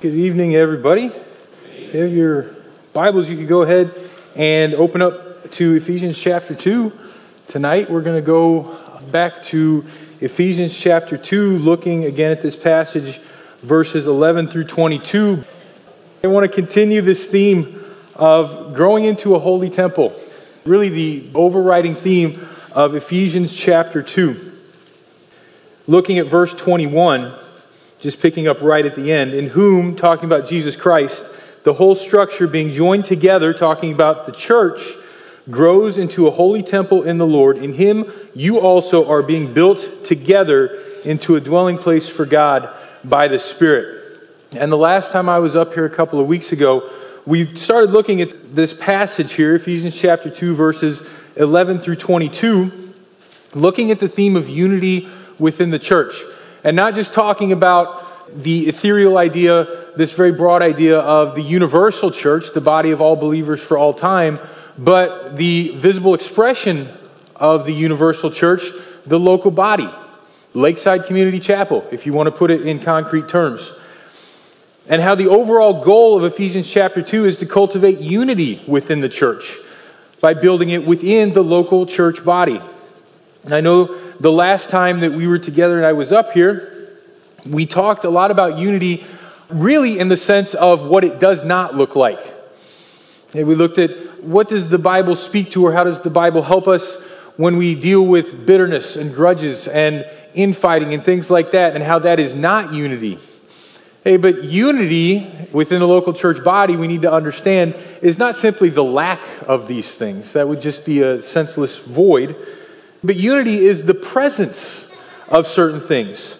Good 0.00 0.14
evening, 0.14 0.54
everybody. 0.54 1.10
If 1.76 1.92
you 1.92 2.02
have 2.02 2.12
your 2.12 2.54
Bibles, 2.92 3.28
you 3.28 3.36
could 3.36 3.48
go 3.48 3.62
ahead 3.62 3.92
and 4.36 4.72
open 4.74 5.02
up 5.02 5.50
to 5.54 5.74
Ephesians 5.74 6.16
chapter 6.16 6.54
2. 6.54 6.92
Tonight, 7.48 7.90
we're 7.90 8.02
going 8.02 8.14
to 8.14 8.24
go 8.24 8.78
back 9.10 9.42
to 9.46 9.84
Ephesians 10.20 10.72
chapter 10.72 11.16
2, 11.18 11.58
looking 11.58 12.04
again 12.04 12.30
at 12.30 12.40
this 12.40 12.54
passage, 12.54 13.18
verses 13.62 14.06
11 14.06 14.46
through 14.46 14.66
22. 14.66 15.42
I 16.22 16.28
want 16.28 16.48
to 16.48 16.52
continue 16.54 17.00
this 17.00 17.26
theme 17.26 17.84
of 18.14 18.76
growing 18.76 19.02
into 19.02 19.34
a 19.34 19.40
holy 19.40 19.68
temple, 19.68 20.14
really 20.64 20.90
the 20.90 21.28
overriding 21.34 21.96
theme 21.96 22.46
of 22.70 22.94
Ephesians 22.94 23.52
chapter 23.52 24.04
2. 24.04 24.52
Looking 25.88 26.20
at 26.20 26.26
verse 26.26 26.54
21 26.54 27.34
just 28.00 28.20
picking 28.20 28.46
up 28.46 28.60
right 28.60 28.86
at 28.86 28.94
the 28.94 29.12
end, 29.12 29.34
in 29.34 29.48
whom, 29.48 29.96
talking 29.96 30.24
about 30.24 30.48
Jesus 30.48 30.76
Christ, 30.76 31.24
the 31.64 31.74
whole 31.74 31.94
structure 31.94 32.46
being 32.46 32.72
joined 32.72 33.04
together, 33.04 33.52
talking 33.52 33.92
about 33.92 34.26
the 34.26 34.32
church, 34.32 34.80
grows 35.50 35.98
into 35.98 36.26
a 36.26 36.30
holy 36.30 36.62
temple 36.62 37.02
in 37.02 37.18
the 37.18 37.26
Lord. 37.26 37.58
In 37.58 37.74
him, 37.74 38.10
you 38.34 38.60
also 38.60 39.08
are 39.08 39.22
being 39.22 39.52
built 39.52 40.04
together 40.04 40.82
into 41.04 41.36
a 41.36 41.40
dwelling 41.40 41.78
place 41.78 42.08
for 42.08 42.26
God 42.26 42.68
by 43.04 43.28
the 43.28 43.38
Spirit. 43.38 44.20
And 44.52 44.70
the 44.70 44.76
last 44.76 45.12
time 45.12 45.28
I 45.28 45.38
was 45.38 45.56
up 45.56 45.74
here 45.74 45.84
a 45.84 45.90
couple 45.90 46.20
of 46.20 46.26
weeks 46.26 46.52
ago, 46.52 46.90
we 47.26 47.44
started 47.56 47.90
looking 47.90 48.22
at 48.22 48.54
this 48.54 48.72
passage 48.72 49.32
here, 49.32 49.54
Ephesians 49.54 49.94
chapter 49.94 50.30
2, 50.30 50.54
verses 50.54 51.02
11 51.36 51.80
through 51.80 51.96
22, 51.96 52.94
looking 53.54 53.90
at 53.90 54.00
the 54.00 54.08
theme 54.08 54.36
of 54.36 54.48
unity 54.48 55.08
within 55.38 55.70
the 55.70 55.78
church. 55.78 56.14
And 56.64 56.76
not 56.76 56.94
just 56.94 57.14
talking 57.14 57.52
about 57.52 58.04
the 58.42 58.68
ethereal 58.68 59.16
idea, 59.16 59.92
this 59.96 60.12
very 60.12 60.32
broad 60.32 60.62
idea 60.62 60.98
of 60.98 61.34
the 61.34 61.42
universal 61.42 62.10
church, 62.10 62.52
the 62.52 62.60
body 62.60 62.90
of 62.90 63.00
all 63.00 63.16
believers 63.16 63.60
for 63.60 63.78
all 63.78 63.94
time, 63.94 64.38
but 64.76 65.36
the 65.36 65.76
visible 65.76 66.14
expression 66.14 66.88
of 67.36 67.64
the 67.64 67.72
universal 67.72 68.30
church, 68.30 68.62
the 69.06 69.18
local 69.18 69.50
body, 69.50 69.88
Lakeside 70.54 71.06
Community 71.06 71.40
Chapel, 71.40 71.86
if 71.90 72.06
you 72.06 72.12
want 72.12 72.26
to 72.26 72.30
put 72.30 72.50
it 72.50 72.66
in 72.66 72.80
concrete 72.80 73.28
terms. 73.28 73.72
And 74.88 75.02
how 75.02 75.14
the 75.14 75.28
overall 75.28 75.84
goal 75.84 76.16
of 76.16 76.24
Ephesians 76.24 76.70
chapter 76.70 77.02
2 77.02 77.26
is 77.26 77.36
to 77.38 77.46
cultivate 77.46 77.98
unity 77.98 78.62
within 78.66 79.00
the 79.00 79.08
church 79.08 79.56
by 80.20 80.34
building 80.34 80.70
it 80.70 80.86
within 80.86 81.32
the 81.32 81.42
local 81.42 81.86
church 81.86 82.24
body. 82.24 82.60
And 83.44 83.54
I 83.54 83.60
know 83.60 83.94
the 84.20 84.32
last 84.32 84.70
time 84.70 85.00
that 85.00 85.12
we 85.12 85.26
were 85.26 85.38
together 85.38 85.76
and 85.76 85.86
I 85.86 85.92
was 85.92 86.12
up 86.12 86.32
here, 86.32 86.96
we 87.46 87.66
talked 87.66 88.04
a 88.04 88.10
lot 88.10 88.30
about 88.30 88.58
unity, 88.58 89.04
really 89.48 89.98
in 89.98 90.08
the 90.08 90.16
sense 90.16 90.54
of 90.54 90.82
what 90.84 91.04
it 91.04 91.18
does 91.18 91.44
not 91.44 91.74
look 91.74 91.96
like. 91.96 92.20
And 93.34 93.46
we 93.46 93.54
looked 93.54 93.78
at 93.78 94.24
what 94.24 94.48
does 94.48 94.68
the 94.68 94.78
Bible 94.78 95.16
speak 95.16 95.52
to, 95.52 95.66
or 95.66 95.72
how 95.72 95.84
does 95.84 96.00
the 96.00 96.10
Bible 96.10 96.42
help 96.42 96.66
us 96.66 96.96
when 97.36 97.56
we 97.56 97.74
deal 97.74 98.04
with 98.04 98.46
bitterness 98.46 98.96
and 98.96 99.14
grudges 99.14 99.68
and 99.68 100.04
infighting 100.34 100.92
and 100.92 101.04
things 101.04 101.30
like 101.30 101.52
that, 101.52 101.74
and 101.74 101.84
how 101.84 102.00
that 102.00 102.18
is 102.18 102.34
not 102.34 102.72
unity. 102.72 103.18
Hey, 104.04 104.16
but 104.16 104.44
unity 104.44 105.30
within 105.52 105.80
the 105.80 105.86
local 105.86 106.12
church 106.12 106.42
body, 106.42 106.76
we 106.76 106.88
need 106.88 107.02
to 107.02 107.12
understand, 107.12 107.74
is 108.00 108.18
not 108.18 108.36
simply 108.36 108.70
the 108.70 108.84
lack 108.84 109.20
of 109.46 109.68
these 109.68 109.92
things. 109.94 110.32
That 110.32 110.48
would 110.48 110.60
just 110.60 110.84
be 110.84 111.02
a 111.02 111.22
senseless 111.22 111.76
void. 111.76 112.36
But 113.08 113.16
unity 113.16 113.64
is 113.64 113.84
the 113.84 113.94
presence 113.94 114.86
of 115.30 115.46
certain 115.46 115.80
things. 115.80 116.36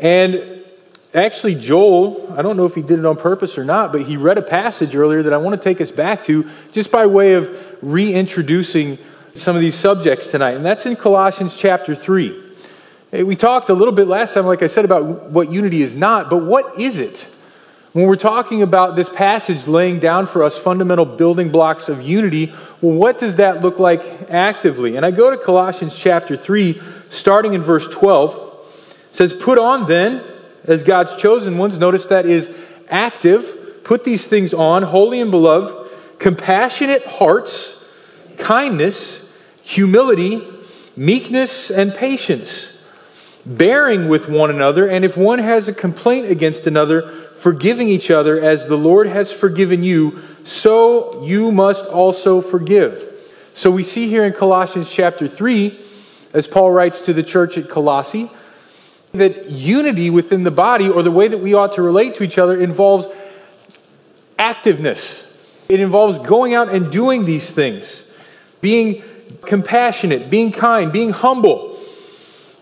And 0.00 0.64
actually, 1.12 1.56
Joel, 1.56 2.34
I 2.34 2.40
don't 2.40 2.56
know 2.56 2.64
if 2.64 2.74
he 2.74 2.80
did 2.80 2.98
it 2.98 3.04
on 3.04 3.16
purpose 3.16 3.58
or 3.58 3.64
not, 3.64 3.92
but 3.92 4.00
he 4.00 4.16
read 4.16 4.38
a 4.38 4.42
passage 4.42 4.96
earlier 4.96 5.22
that 5.24 5.34
I 5.34 5.36
want 5.36 5.60
to 5.60 5.62
take 5.62 5.78
us 5.78 5.90
back 5.90 6.24
to 6.24 6.48
just 6.72 6.90
by 6.90 7.04
way 7.04 7.34
of 7.34 7.54
reintroducing 7.82 8.96
some 9.34 9.56
of 9.56 9.60
these 9.60 9.74
subjects 9.74 10.28
tonight. 10.28 10.52
And 10.52 10.64
that's 10.64 10.86
in 10.86 10.96
Colossians 10.96 11.54
chapter 11.54 11.94
3. 11.94 12.44
We 13.12 13.36
talked 13.36 13.68
a 13.68 13.74
little 13.74 13.92
bit 13.92 14.08
last 14.08 14.32
time, 14.32 14.46
like 14.46 14.62
I 14.62 14.68
said, 14.68 14.86
about 14.86 15.28
what 15.28 15.52
unity 15.52 15.82
is 15.82 15.94
not, 15.94 16.30
but 16.30 16.38
what 16.38 16.80
is 16.80 16.98
it? 16.98 17.26
When 17.96 18.06
we're 18.06 18.16
talking 18.16 18.60
about 18.60 18.94
this 18.94 19.08
passage 19.08 19.66
laying 19.66 20.00
down 20.00 20.26
for 20.26 20.42
us 20.42 20.58
fundamental 20.58 21.06
building 21.06 21.48
blocks 21.48 21.88
of 21.88 22.02
unity, 22.02 22.52
well, 22.82 22.92
what 22.92 23.18
does 23.18 23.36
that 23.36 23.62
look 23.62 23.78
like 23.78 24.02
actively? 24.28 24.98
And 24.98 25.06
I 25.06 25.10
go 25.10 25.30
to 25.30 25.38
Colossians 25.38 25.96
chapter 25.96 26.36
3, 26.36 26.78
starting 27.08 27.54
in 27.54 27.62
verse 27.62 27.88
12. 27.88 28.54
It 29.08 29.14
says, 29.14 29.32
Put 29.32 29.58
on 29.58 29.86
then, 29.86 30.22
as 30.64 30.82
God's 30.82 31.16
chosen 31.16 31.56
ones, 31.56 31.78
notice 31.78 32.04
that 32.04 32.26
is 32.26 32.54
active, 32.90 33.82
put 33.82 34.04
these 34.04 34.26
things 34.26 34.52
on, 34.52 34.82
holy 34.82 35.18
and 35.18 35.30
beloved, 35.30 35.90
compassionate 36.18 37.06
hearts, 37.06 37.82
kindness, 38.36 39.26
humility, 39.62 40.46
meekness, 40.98 41.70
and 41.70 41.94
patience, 41.94 42.74
bearing 43.46 44.10
with 44.10 44.28
one 44.28 44.50
another, 44.50 44.86
and 44.86 45.02
if 45.02 45.16
one 45.16 45.38
has 45.38 45.66
a 45.66 45.72
complaint 45.72 46.30
against 46.30 46.66
another, 46.66 47.25
forgiving 47.38 47.88
each 47.88 48.10
other 48.10 48.40
as 48.40 48.66
the 48.66 48.76
Lord 48.76 49.06
has 49.06 49.32
forgiven 49.32 49.82
you, 49.82 50.22
so 50.44 51.22
you 51.24 51.52
must 51.52 51.84
also 51.86 52.40
forgive. 52.40 53.12
So 53.54 53.70
we 53.70 53.84
see 53.84 54.08
here 54.08 54.24
in 54.24 54.32
Colossians 54.32 54.90
chapter 54.90 55.28
3, 55.28 55.78
as 56.32 56.46
Paul 56.46 56.70
writes 56.70 57.00
to 57.02 57.12
the 57.12 57.22
church 57.22 57.56
at 57.56 57.68
Colossae, 57.68 58.30
that 59.12 59.50
unity 59.50 60.10
within 60.10 60.44
the 60.44 60.50
body, 60.50 60.88
or 60.88 61.02
the 61.02 61.10
way 61.10 61.28
that 61.28 61.38
we 61.38 61.54
ought 61.54 61.74
to 61.74 61.82
relate 61.82 62.16
to 62.16 62.22
each 62.22 62.38
other, 62.38 62.60
involves 62.60 63.06
activeness. 64.38 65.24
It 65.68 65.80
involves 65.80 66.18
going 66.18 66.54
out 66.54 66.68
and 66.68 66.92
doing 66.92 67.24
these 67.24 67.50
things, 67.50 68.02
being 68.60 69.02
compassionate, 69.46 70.30
being 70.30 70.52
kind, 70.52 70.92
being 70.92 71.10
humble. 71.10 71.78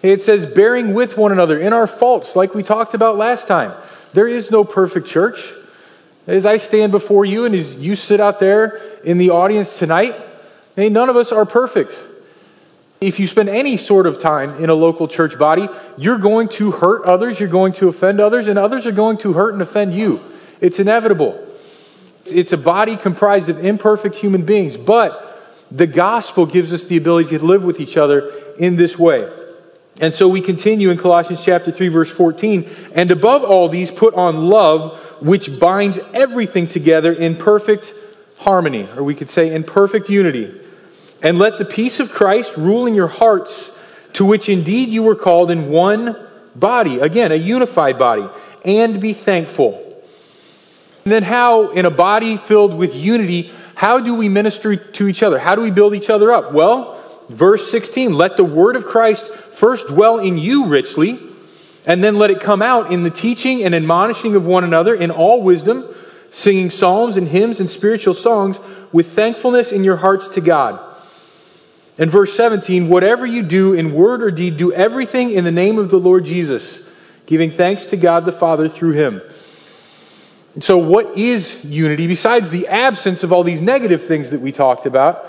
It 0.02 0.20
says, 0.20 0.46
bearing 0.46 0.94
with 0.94 1.16
one 1.16 1.32
another 1.32 1.58
in 1.58 1.72
our 1.72 1.86
faults, 1.86 2.36
like 2.36 2.54
we 2.54 2.62
talked 2.62 2.94
about 2.94 3.16
last 3.16 3.46
time. 3.46 3.72
There 4.14 4.28
is 4.28 4.50
no 4.50 4.64
perfect 4.64 5.08
church. 5.08 5.52
As 6.26 6.46
I 6.46 6.56
stand 6.56 6.92
before 6.92 7.24
you 7.24 7.44
and 7.44 7.54
as 7.54 7.74
you 7.74 7.96
sit 7.96 8.20
out 8.20 8.38
there 8.38 8.80
in 9.02 9.18
the 9.18 9.30
audience 9.30 9.76
tonight, 9.76 10.14
hey, 10.76 10.88
none 10.88 11.10
of 11.10 11.16
us 11.16 11.32
are 11.32 11.44
perfect. 11.44 11.92
If 13.00 13.18
you 13.18 13.26
spend 13.26 13.48
any 13.48 13.76
sort 13.76 14.06
of 14.06 14.20
time 14.20 14.62
in 14.62 14.70
a 14.70 14.74
local 14.74 15.08
church 15.08 15.36
body, 15.36 15.68
you're 15.98 16.18
going 16.18 16.48
to 16.50 16.70
hurt 16.70 17.04
others, 17.04 17.40
you're 17.40 17.48
going 17.48 17.72
to 17.74 17.88
offend 17.88 18.20
others, 18.20 18.46
and 18.46 18.56
others 18.58 18.86
are 18.86 18.92
going 18.92 19.18
to 19.18 19.32
hurt 19.32 19.52
and 19.52 19.60
offend 19.60 19.94
you. 19.94 20.20
It's 20.60 20.78
inevitable. 20.78 21.46
It's 22.24 22.52
a 22.52 22.56
body 22.56 22.96
comprised 22.96 23.48
of 23.48 23.62
imperfect 23.62 24.16
human 24.16 24.44
beings, 24.44 24.76
but 24.76 25.20
the 25.70 25.88
gospel 25.88 26.46
gives 26.46 26.72
us 26.72 26.84
the 26.84 26.96
ability 26.96 27.36
to 27.36 27.44
live 27.44 27.64
with 27.64 27.80
each 27.80 27.96
other 27.96 28.30
in 28.58 28.76
this 28.76 28.96
way. 28.96 29.28
And 30.00 30.12
so 30.12 30.26
we 30.26 30.40
continue 30.40 30.90
in 30.90 30.98
Colossians 30.98 31.44
chapter 31.44 31.70
3 31.70 31.88
verse 31.88 32.10
14, 32.10 32.68
and 32.94 33.10
above 33.10 33.44
all 33.44 33.68
these 33.68 33.90
put 33.90 34.14
on 34.14 34.48
love 34.48 34.98
which 35.20 35.58
binds 35.58 35.98
everything 36.12 36.66
together 36.66 37.12
in 37.12 37.36
perfect 37.36 37.94
harmony, 38.38 38.88
or 38.96 39.04
we 39.04 39.14
could 39.14 39.30
say 39.30 39.54
in 39.54 39.62
perfect 39.62 40.10
unity. 40.10 40.52
And 41.22 41.38
let 41.38 41.58
the 41.58 41.64
peace 41.64 42.00
of 42.00 42.10
Christ 42.10 42.56
rule 42.56 42.86
in 42.86 42.94
your 42.94 43.06
hearts, 43.06 43.70
to 44.14 44.24
which 44.24 44.48
indeed 44.48 44.88
you 44.88 45.02
were 45.02 45.14
called 45.14 45.50
in 45.50 45.70
one 45.70 46.16
body, 46.54 46.98
again, 46.98 47.32
a 47.32 47.36
unified 47.36 47.98
body, 47.98 48.28
and 48.64 49.00
be 49.00 49.12
thankful. 49.12 49.80
And 51.04 51.12
then 51.12 51.22
how 51.22 51.70
in 51.70 51.86
a 51.86 51.90
body 51.90 52.36
filled 52.36 52.74
with 52.74 52.94
unity, 52.94 53.52
how 53.74 54.00
do 54.00 54.14
we 54.14 54.28
minister 54.28 54.76
to 54.76 55.08
each 55.08 55.22
other? 55.22 55.38
How 55.38 55.54
do 55.54 55.62
we 55.62 55.70
build 55.70 55.94
each 55.94 56.10
other 56.10 56.32
up? 56.32 56.52
Well, 56.52 57.00
verse 57.28 57.70
16, 57.70 58.12
let 58.12 58.36
the 58.36 58.44
word 58.44 58.76
of 58.76 58.84
Christ 58.84 59.32
first 59.54 59.88
dwell 59.88 60.18
in 60.18 60.38
you 60.38 60.66
richly, 60.66 61.18
and 61.86 62.02
then 62.02 62.16
let 62.16 62.30
it 62.30 62.40
come 62.40 62.62
out 62.62 62.92
in 62.92 63.02
the 63.02 63.10
teaching 63.10 63.62
and 63.62 63.74
admonishing 63.74 64.34
of 64.34 64.46
one 64.46 64.64
another 64.64 64.94
in 64.94 65.10
all 65.10 65.42
wisdom, 65.42 65.86
singing 66.30 66.70
psalms 66.70 67.16
and 67.16 67.28
hymns 67.28 67.60
and 67.60 67.68
spiritual 67.68 68.14
songs 68.14 68.58
with 68.92 69.12
thankfulness 69.12 69.72
in 69.72 69.84
your 69.84 69.96
hearts 69.96 70.28
to 70.28 70.40
God. 70.40 70.80
And 71.96 72.10
verse 72.10 72.34
17, 72.34 72.88
whatever 72.88 73.24
you 73.24 73.42
do 73.42 73.72
in 73.72 73.94
word 73.94 74.22
or 74.22 74.30
deed, 74.30 74.56
do 74.56 74.72
everything 74.72 75.30
in 75.30 75.44
the 75.44 75.52
name 75.52 75.78
of 75.78 75.90
the 75.90 75.98
Lord 75.98 76.24
Jesus, 76.24 76.80
giving 77.26 77.50
thanks 77.50 77.86
to 77.86 77.96
God 77.96 78.24
the 78.24 78.32
Father 78.32 78.68
through 78.68 78.92
him. 78.92 79.22
And 80.54 80.62
so, 80.62 80.78
what 80.78 81.16
is 81.16 81.64
unity 81.64 82.06
besides 82.06 82.50
the 82.50 82.68
absence 82.68 83.22
of 83.22 83.32
all 83.32 83.42
these 83.42 83.60
negative 83.60 84.04
things 84.04 84.30
that 84.30 84.40
we 84.40 84.52
talked 84.52 84.86
about? 84.86 85.28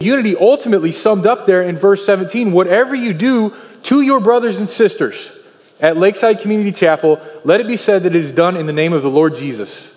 Unity 0.00 0.36
ultimately 0.36 0.92
summed 0.92 1.26
up 1.26 1.46
there 1.46 1.62
in 1.62 1.76
verse 1.76 2.06
17 2.06 2.52
whatever 2.52 2.94
you 2.94 3.12
do 3.12 3.54
to 3.84 4.00
your 4.00 4.20
brothers 4.20 4.58
and 4.58 4.68
sisters 4.68 5.32
at 5.80 5.96
Lakeside 5.96 6.40
Community 6.40 6.72
Chapel, 6.72 7.20
let 7.44 7.60
it 7.60 7.66
be 7.66 7.76
said 7.76 8.02
that 8.02 8.14
it 8.14 8.24
is 8.24 8.32
done 8.32 8.56
in 8.56 8.66
the 8.66 8.72
name 8.72 8.92
of 8.92 9.02
the 9.02 9.10
Lord 9.10 9.34
Jesus. 9.36 9.88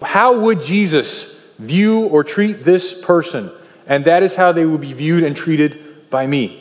How 0.00 0.38
would 0.40 0.62
Jesus 0.62 1.34
view 1.58 2.06
or 2.06 2.24
treat 2.24 2.64
this 2.64 2.98
person? 3.00 3.50
And 3.86 4.04
that 4.04 4.22
is 4.22 4.34
how 4.34 4.52
they 4.52 4.64
will 4.64 4.78
be 4.78 4.92
viewed 4.92 5.24
and 5.24 5.36
treated 5.36 6.10
by 6.10 6.26
me. 6.26 6.58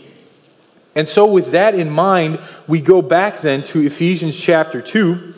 And 0.94 1.08
so, 1.08 1.26
with 1.26 1.52
that 1.52 1.74
in 1.74 1.90
mind, 1.90 2.40
we 2.68 2.82
go 2.82 3.02
back 3.02 3.40
then 3.40 3.64
to 3.66 3.86
Ephesians 3.86 4.38
chapter 4.38 4.82
2. 4.82 5.36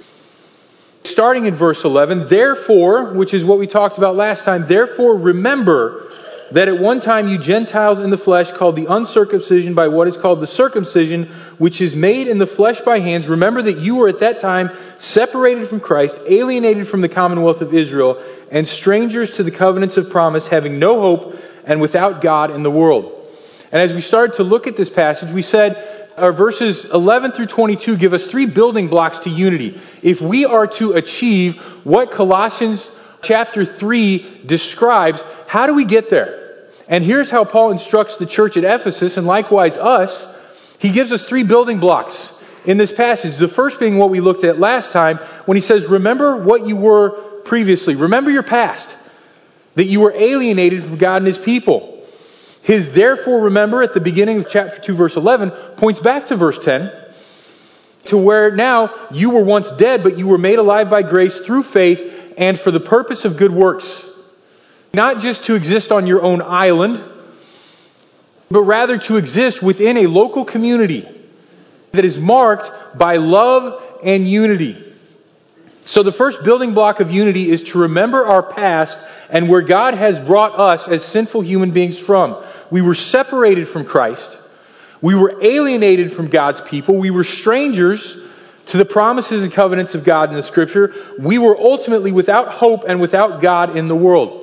starting 1.04 1.46
in 1.46 1.54
verse 1.54 1.84
11, 1.84 2.28
therefore, 2.28 3.12
which 3.12 3.34
is 3.34 3.44
what 3.44 3.60
we 3.60 3.68
talked 3.68 3.98
about 3.98 4.16
last 4.16 4.46
time, 4.46 4.66
therefore 4.68 5.16
remember 5.16 6.13
that 6.54 6.68
at 6.68 6.80
one 6.80 7.00
time 7.00 7.28
you 7.28 7.40
Gentiles 7.40 8.00
in 8.00 8.12
the 8.12 8.18
flesh 8.18 8.52
called 8.52 8.76
the 8.76 8.86
uncircumcision 8.86 9.74
by 9.74 9.88
what 9.88 10.08
is 10.08 10.16
called 10.16 10.40
the 10.40 10.46
circumcision, 10.46 11.26
which 11.58 11.82
is 11.82 11.96
made 11.96 12.28
in 12.28 12.38
the 12.38 12.46
flesh 12.46 12.80
by 12.82 13.00
hands. 13.00 13.28
Remember 13.28 13.64
that 13.64 13.80
you 13.80 13.96
were 13.96 14.08
at 14.08 14.20
that 14.20 14.40
time 14.40 14.70
separated 15.00 15.68
from 15.68 15.80
Christ, 15.80 16.16
alienated 16.28 16.88
from 16.88 17.02
the 17.02 17.10
commonwealth 17.10 17.62
of 17.62 17.74
Israel, 17.74 18.22
and 18.52 18.68
strangers 18.68 19.32
to 19.32 19.44
the 19.44 19.50
covenants 19.50 19.98
of 19.98 20.12
promise, 20.12 20.48
having 20.48 20.78
no 20.78 21.02
hope 21.02 21.40
and 21.66 21.82
without 21.82 22.22
God 22.22 22.52
in 22.52 22.62
the 22.62 22.70
world. 22.70 23.28
And 23.72 23.82
as 23.82 23.92
we 23.92 24.02
started 24.02 24.36
to 24.36 24.44
look 24.44 24.68
at 24.68 24.78
this 24.78 24.92
passage, 24.92 25.32
we 25.32 25.42
said 25.42 26.12
our 26.18 26.32
verses 26.32 26.86
11 26.86 27.32
through 27.32 27.48
22 27.48 27.98
give 27.98 28.14
us 28.14 28.28
three 28.28 28.46
building 28.46 28.90
blocks 28.90 29.18
to 29.20 29.32
unity. 29.32 29.82
If 30.04 30.22
we 30.22 30.46
are 30.46 30.68
to 30.68 30.94
achieve 30.94 31.58
what 31.84 32.12
Colossians 32.12 32.92
chapter 33.24 33.66
3 33.66 34.44
describes, 34.46 35.24
how 35.48 35.66
do 35.66 35.74
we 35.74 35.86
get 35.86 36.12
there? 36.12 36.43
And 36.88 37.04
here's 37.04 37.30
how 37.30 37.46
Paul 37.46 37.72
instructs 37.72 38.18
the 38.18 38.26
church 38.26 38.58
at 38.58 38.64
Ephesus, 38.64 39.18
and 39.18 39.26
likewise 39.26 39.78
us. 39.78 40.28
He 40.80 40.92
gives 40.92 41.12
us 41.12 41.26
three 41.26 41.44
building 41.44 41.80
blocks 41.80 42.34
in 42.66 42.78
this 42.78 42.92
passage. 42.92 43.38
The 43.38 43.48
first 43.48 43.80
being 43.80 43.98
what 43.98 44.10
we 44.10 44.20
looked 44.20 44.44
at 44.44 44.60
last 44.60 44.92
time 44.92 45.18
when 45.46 45.56
he 45.56 45.62
says, 45.62 45.86
Remember 45.86 46.36
what 46.36 46.68
you 46.68 46.76
were 46.76 47.12
previously. 47.46 47.96
Remember 47.96 48.30
your 48.30 48.44
past, 48.44 48.98
that 49.76 49.86
you 49.86 50.02
were 50.02 50.14
alienated 50.16 50.84
from 50.84 50.98
God 50.98 51.18
and 51.18 51.28
his 51.28 51.38
people. 51.38 51.90
His 52.62 52.92
therefore 52.92 53.42
remember 53.42 53.84
at 53.84 53.94
the 53.94 54.00
beginning 54.00 54.40
of 54.40 54.48
chapter 54.48 54.80
2, 54.80 54.96
verse 54.96 55.16
11, 55.18 55.52
points 55.78 56.00
back 56.00 56.28
to 56.28 56.36
verse 56.36 56.58
10 56.58 56.92
to 58.06 58.18
where 58.18 58.52
now 58.52 58.94
you 59.12 59.30
were 59.30 59.44
once 59.44 59.72
dead, 59.72 60.04
but 60.04 60.18
you 60.18 60.28
were 60.28 60.38
made 60.38 60.60
alive 60.60 60.90
by 60.90 61.02
grace 61.02 61.40
through 61.40 61.64
faith 61.64 62.34
and 62.38 62.60
for 62.60 62.72
the 62.72 62.80
purpose 62.80 63.26
of 63.26 63.38
good 63.38 63.52
works. 63.52 64.06
Not 64.94 65.20
just 65.20 65.46
to 65.46 65.56
exist 65.56 65.92
on 65.92 66.06
your 66.06 66.22
own 66.22 66.42
island, 66.42 67.04
but 68.52 68.62
rather 68.62 69.00
to 69.00 69.18
exist 69.18 69.64
within 69.64 69.98
a 69.98 70.06
local 70.06 70.46
community 70.46 71.08
that 71.92 72.06
is 72.06 72.20
marked 72.20 72.98
by 72.98 73.18
love 73.18 73.82
and 74.04 74.28
unity. 74.28 74.78
So, 75.86 76.04
the 76.04 76.12
first 76.12 76.44
building 76.44 76.74
block 76.74 77.00
of 77.00 77.12
unity 77.12 77.50
is 77.50 77.64
to 77.64 77.80
remember 77.80 78.26
our 78.26 78.44
past 78.44 79.00
and 79.30 79.50
where 79.50 79.62
God 79.62 79.96
has 79.96 80.20
brought 80.20 80.58
us 80.58 80.88
as 80.88 81.04
sinful 81.04 81.42
human 81.42 81.72
beings 81.72 81.98
from. 81.98 82.42
We 82.70 82.82
were 82.82 82.96
separated 82.96 83.68
from 83.68 83.86
Christ. 83.86 84.38
We 85.02 85.16
were 85.16 85.38
alienated 85.42 86.14
from 86.14 86.28
God's 86.28 86.62
people. 86.62 86.96
We 86.96 87.10
were 87.10 87.26
strangers 87.26 88.18
to 88.68 88.78
the 88.78 88.86
promises 88.86 89.44
and 89.44 89.52
covenants 89.52 89.96
of 89.96 90.04
God 90.04 90.30
in 90.30 90.36
the 90.36 90.44
Scripture. 90.44 90.94
We 91.20 91.38
were 91.38 91.58
ultimately 91.58 92.12
without 92.12 92.50
hope 92.50 92.86
and 92.88 93.02
without 93.02 93.42
God 93.42 93.76
in 93.76 93.88
the 93.88 93.96
world. 93.96 94.43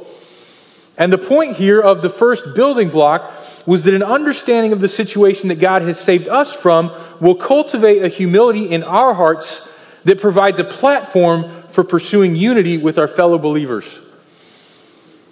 And 1.00 1.10
the 1.10 1.18
point 1.18 1.56
here 1.56 1.80
of 1.80 2.02
the 2.02 2.10
first 2.10 2.54
building 2.54 2.90
block 2.90 3.32
was 3.64 3.84
that 3.84 3.94
an 3.94 4.02
understanding 4.02 4.72
of 4.72 4.80
the 4.80 4.88
situation 4.88 5.48
that 5.48 5.58
God 5.58 5.80
has 5.80 5.98
saved 5.98 6.28
us 6.28 6.52
from 6.52 6.92
will 7.20 7.34
cultivate 7.34 8.02
a 8.02 8.08
humility 8.08 8.70
in 8.70 8.82
our 8.82 9.14
hearts 9.14 9.66
that 10.04 10.20
provides 10.20 10.58
a 10.58 10.64
platform 10.64 11.62
for 11.70 11.84
pursuing 11.84 12.36
unity 12.36 12.76
with 12.76 12.98
our 12.98 13.08
fellow 13.08 13.38
believers. 13.38 13.86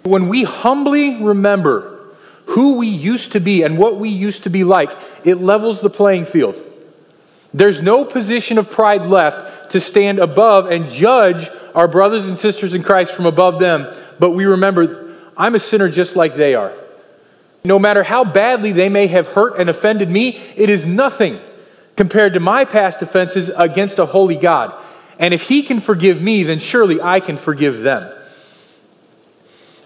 When 0.03 0.27
we 0.27 0.43
humbly 0.43 1.21
remember 1.21 2.15
who 2.47 2.73
we 2.77 2.87
used 2.87 3.33
to 3.33 3.39
be 3.39 3.61
and 3.61 3.77
what 3.77 3.99
we 3.99 4.09
used 4.09 4.43
to 4.43 4.49
be 4.49 4.63
like, 4.63 4.89
it 5.23 5.35
levels 5.35 5.81
the 5.81 5.89
playing 5.91 6.25
field. 6.25 6.59
There's 7.53 7.79
no 7.79 8.05
position 8.05 8.57
of 8.57 8.71
pride 8.71 9.05
left 9.05 9.71
to 9.71 9.79
stand 9.79 10.17
above 10.17 10.65
and 10.65 10.89
judge 10.89 11.47
our 11.75 11.87
brothers 11.87 12.27
and 12.27 12.37
sisters 12.37 12.73
in 12.73 12.81
Christ 12.81 13.11
from 13.11 13.27
above 13.27 13.59
them, 13.59 13.93
but 14.17 14.31
we 14.31 14.45
remember, 14.45 15.08
I'm 15.39 15.55
a 15.55 15.59
sinner 15.59 15.89
just 15.89 16.17
like 16.17 16.35
they 16.35 16.53
are. 16.53 16.73
No 17.63 17.79
matter 17.79 18.03
how 18.03 18.23
badly 18.25 18.73
they 18.73 18.89
may 18.89 19.07
have 19.07 19.29
hurt 19.29 19.57
and 19.57 19.69
offended 19.69 20.09
me, 20.09 20.37
it 20.55 20.69
is 20.69 20.85
nothing 20.85 21.39
compared 21.95 22.33
to 22.33 22.39
my 22.39 22.65
past 22.65 23.01
offenses 23.01 23.49
against 23.57 23.99
a 23.99 24.05
holy 24.05 24.35
God. 24.35 24.73
And 25.17 25.33
if 25.33 25.43
He 25.43 25.63
can 25.63 25.79
forgive 25.79 26.21
me, 26.21 26.43
then 26.43 26.59
surely 26.59 27.01
I 27.01 27.19
can 27.19 27.37
forgive 27.37 27.79
them. 27.79 28.13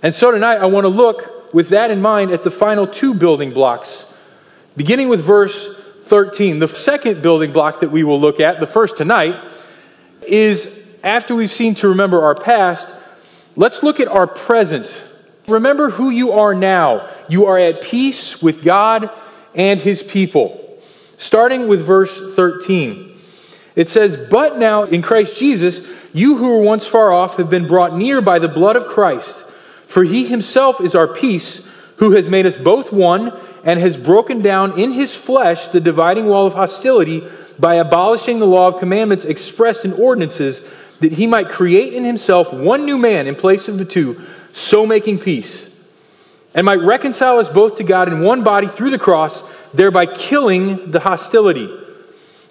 And 0.01 0.13
so 0.13 0.31
tonight, 0.31 0.57
I 0.57 0.65
want 0.65 0.85
to 0.85 0.89
look 0.89 1.53
with 1.53 1.69
that 1.69 1.91
in 1.91 2.01
mind 2.01 2.31
at 2.31 2.43
the 2.43 2.51
final 2.51 2.85
two 2.85 3.13
building 3.13 3.51
blocks, 3.51 4.05
beginning 4.75 5.07
with 5.07 5.23
verse 5.23 5.69
13. 6.05 6.59
The 6.59 6.67
second 6.67 7.21
building 7.21 7.53
block 7.53 7.79
that 7.79 7.91
we 7.91 8.03
will 8.03 8.19
look 8.19 8.39
at, 8.39 8.59
the 8.59 8.67
first 8.67 8.97
tonight, 8.97 9.41
is 10.27 10.67
after 11.03 11.35
we've 11.35 11.51
seen 11.51 11.75
to 11.75 11.89
remember 11.89 12.21
our 12.21 12.35
past, 12.35 12.87
let's 13.55 13.81
look 13.81 13.99
at 13.99 14.07
our 14.07 14.27
present. 14.27 14.93
Remember 15.47 15.89
who 15.89 16.09
you 16.09 16.33
are 16.33 16.53
now. 16.53 17.09
You 17.29 17.45
are 17.47 17.57
at 17.57 17.81
peace 17.81 18.41
with 18.41 18.63
God 18.63 19.09
and 19.53 19.79
His 19.79 20.01
people 20.01 20.63
starting 21.23 21.67
with 21.67 21.85
verse 21.85 22.35
13. 22.35 23.17
It 23.75 23.87
says, 23.87 24.17
But 24.29 24.59
now 24.59 24.83
in 24.83 25.01
Christ 25.01 25.37
Jesus, 25.37 25.85
you 26.13 26.37
who 26.37 26.49
were 26.49 26.61
once 26.61 26.85
far 26.85 27.11
off 27.11 27.37
have 27.37 27.49
been 27.49 27.67
brought 27.67 27.95
near 27.95 28.21
by 28.21 28.39
the 28.39 28.47
blood 28.47 28.75
of 28.75 28.85
Christ. 28.85 29.35
For 29.87 30.03
he 30.03 30.25
himself 30.25 30.81
is 30.81 30.95
our 30.95 31.07
peace, 31.07 31.65
who 31.97 32.11
has 32.11 32.27
made 32.27 32.45
us 32.45 32.57
both 32.57 32.91
one, 32.91 33.31
and 33.63 33.79
has 33.79 33.95
broken 33.95 34.41
down 34.41 34.77
in 34.77 34.91
his 34.91 35.15
flesh 35.15 35.69
the 35.69 35.79
dividing 35.79 36.25
wall 36.25 36.45
of 36.45 36.53
hostility 36.53 37.23
by 37.57 37.75
abolishing 37.75 38.39
the 38.39 38.47
law 38.47 38.67
of 38.67 38.79
commandments 38.79 39.25
expressed 39.25 39.85
in 39.85 39.93
ordinances, 39.93 40.61
that 40.99 41.13
he 41.13 41.27
might 41.27 41.49
create 41.49 41.93
in 41.93 42.03
himself 42.03 42.51
one 42.51 42.85
new 42.85 42.97
man 42.97 43.27
in 43.27 43.35
place 43.35 43.67
of 43.67 43.77
the 43.77 43.85
two, 43.85 44.21
so 44.53 44.85
making 44.85 45.19
peace, 45.19 45.69
and 46.55 46.65
might 46.65 46.81
reconcile 46.81 47.39
us 47.39 47.49
both 47.49 47.75
to 47.77 47.83
God 47.83 48.07
in 48.07 48.21
one 48.21 48.43
body 48.43 48.67
through 48.67 48.91
the 48.91 48.99
cross 48.99 49.43
thereby 49.73 50.05
killing 50.05 50.91
the 50.91 50.99
hostility. 50.99 51.69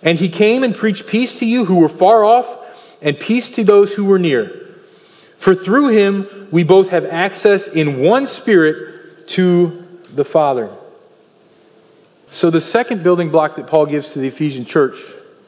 And 0.02 0.19
he 0.19 0.28
came 0.28 0.64
and 0.64 0.75
preached 0.75 1.06
peace 1.06 1.38
to 1.38 1.46
you 1.46 1.64
who 1.64 1.76
were 1.76 1.88
far 1.88 2.25
off, 2.25 2.58
and 3.00 3.19
peace 3.19 3.50
to 3.50 3.64
those 3.64 3.93
who 3.93 4.04
were 4.04 4.19
near. 4.19 4.69
For 5.38 5.54
through 5.54 5.88
him 5.88 6.49
we 6.50 6.62
both 6.62 6.90
have 6.90 7.04
access 7.04 7.66
in 7.66 8.00
one 8.00 8.26
spirit 8.26 9.28
to 9.28 9.87
the 10.14 10.25
Father. 10.25 10.70
So, 12.31 12.49
the 12.49 12.60
second 12.60 13.02
building 13.02 13.31
block 13.31 13.56
that 13.56 13.66
Paul 13.66 13.87
gives 13.87 14.12
to 14.12 14.19
the 14.19 14.28
Ephesian 14.28 14.64
church 14.64 14.96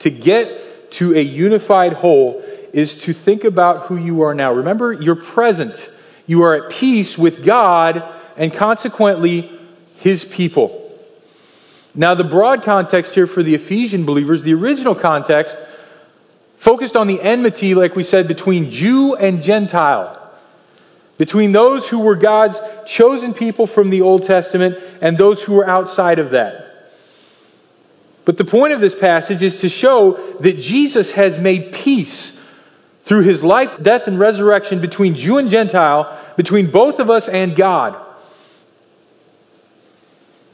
to 0.00 0.10
get 0.10 0.90
to 0.92 1.14
a 1.14 1.20
unified 1.20 1.94
whole 1.94 2.42
is 2.72 2.96
to 3.02 3.12
think 3.12 3.44
about 3.44 3.86
who 3.86 3.96
you 3.96 4.22
are 4.22 4.34
now. 4.34 4.52
Remember, 4.52 4.92
you're 4.92 5.14
present. 5.14 5.90
You 6.26 6.42
are 6.42 6.54
at 6.54 6.70
peace 6.70 7.18
with 7.18 7.44
God 7.44 8.02
and 8.36 8.52
consequently 8.52 9.50
his 9.96 10.24
people. 10.24 10.80
Now, 11.94 12.14
the 12.14 12.24
broad 12.24 12.62
context 12.62 13.14
here 13.14 13.26
for 13.26 13.42
the 13.42 13.54
Ephesian 13.54 14.04
believers, 14.04 14.42
the 14.42 14.54
original 14.54 14.94
context, 14.94 15.56
focused 16.56 16.96
on 16.96 17.06
the 17.06 17.20
enmity, 17.20 17.74
like 17.74 17.94
we 17.94 18.02
said, 18.02 18.26
between 18.26 18.70
Jew 18.70 19.14
and 19.14 19.40
Gentile, 19.40 20.20
between 21.18 21.52
those 21.52 21.88
who 21.88 22.00
were 22.00 22.16
God's 22.16 22.58
chosen 22.86 23.32
people 23.32 23.66
from 23.66 23.90
the 23.90 24.02
Old 24.02 24.24
Testament 24.24 24.78
and 25.00 25.16
those 25.16 25.42
who 25.42 25.52
were 25.52 25.68
outside 25.68 26.18
of 26.18 26.30
that. 26.30 26.64
But 28.24 28.38
the 28.38 28.44
point 28.44 28.72
of 28.72 28.80
this 28.80 28.94
passage 28.94 29.42
is 29.42 29.56
to 29.56 29.68
show 29.68 30.14
that 30.40 30.58
Jesus 30.58 31.12
has 31.12 31.38
made 31.38 31.72
peace 31.72 32.33
through 33.04 33.22
his 33.22 33.44
life, 33.44 33.82
death, 33.82 34.06
and 34.06 34.18
resurrection 34.18 34.80
between 34.80 35.14
Jew 35.14 35.38
and 35.38 35.48
Gentile, 35.48 36.18
between 36.36 36.70
both 36.70 36.98
of 36.98 37.10
us 37.10 37.28
and 37.28 37.54
God. 37.54 38.00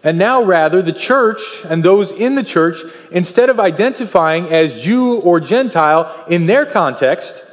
And 0.03 0.19
now, 0.19 0.43
rather, 0.43 0.83
the 0.83 0.93
church 0.93 1.41
and 1.65 1.85
those 1.85 2.11
in 2.11 2.35
the 2.35 2.43
church, 2.43 2.79
instead 3.13 3.51
of 3.51 3.61
identifying 3.61 4.47
as 4.47 4.83
Jew 4.83 5.17
or 5.17 5.41
Gentile 5.41 6.25
in 6.29 6.47
their 6.47 6.67
context, 6.67 7.45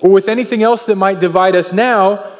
or 0.00 0.10
with 0.10 0.28
anything 0.28 0.62
else 0.62 0.84
that 0.84 0.96
might 0.96 1.20
divide 1.20 1.54
us 1.54 1.72
now, 1.72 2.32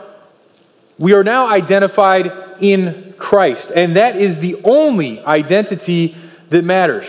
we 0.98 1.14
are 1.14 1.24
now 1.24 1.48
identified 1.48 2.32
in 2.60 3.14
Christ. 3.18 3.70
And 3.74 3.96
that 3.96 4.16
is 4.16 4.40
the 4.40 4.56
only 4.64 5.24
identity 5.24 6.16
that 6.50 6.64
matters. 6.64 7.06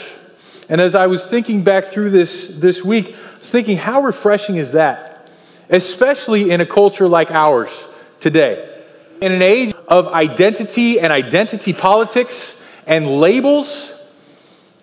And 0.70 0.79
as 0.79 0.96
I 0.96 1.08
was 1.08 1.25
thinking 1.25 1.63
back 1.63 1.88
through 1.88 2.12
this 2.12 2.50
this 2.50 2.84
week, 2.84 3.15
was 3.48 3.51
thinking, 3.54 3.77
how 3.77 4.01
refreshing 4.01 4.58
is 4.58 4.74
that? 4.74 5.30
Especially 5.70 6.51
in 6.51 6.60
a 6.60 6.66
culture 6.66 7.08
like 7.08 7.32
ours 7.32 7.72
today. 8.20 8.84
In 9.22 9.32
an 9.32 9.42
age 9.42 9.74
of 9.88 10.08
identity 10.08 11.00
and 11.00 11.13
identity 11.13 11.72
politics 11.72 12.60
and 12.86 13.08
labels, 13.22 13.89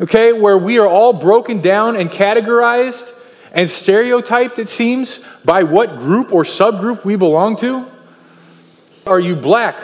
okay, 0.01 0.33
where 0.33 0.57
we 0.57 0.79
are 0.79 0.89
all 0.89 1.13
broken 1.13 1.61
down 1.61 1.97
and 1.97 2.11
categorized 2.11 3.07
and 3.53 3.69
stereotyped, 3.69 4.59
it 4.59 4.71
seems, 4.71 5.21
by 5.45 5.65
what 5.65 5.97
group 5.97 6.33
or 6.33 6.45
subgroup 6.45 7.05
we 7.05 7.17
belong 7.17 7.57
to? 7.59 7.87
Are 9.07 9.21
you 9.21 9.37
black, 9.37 9.77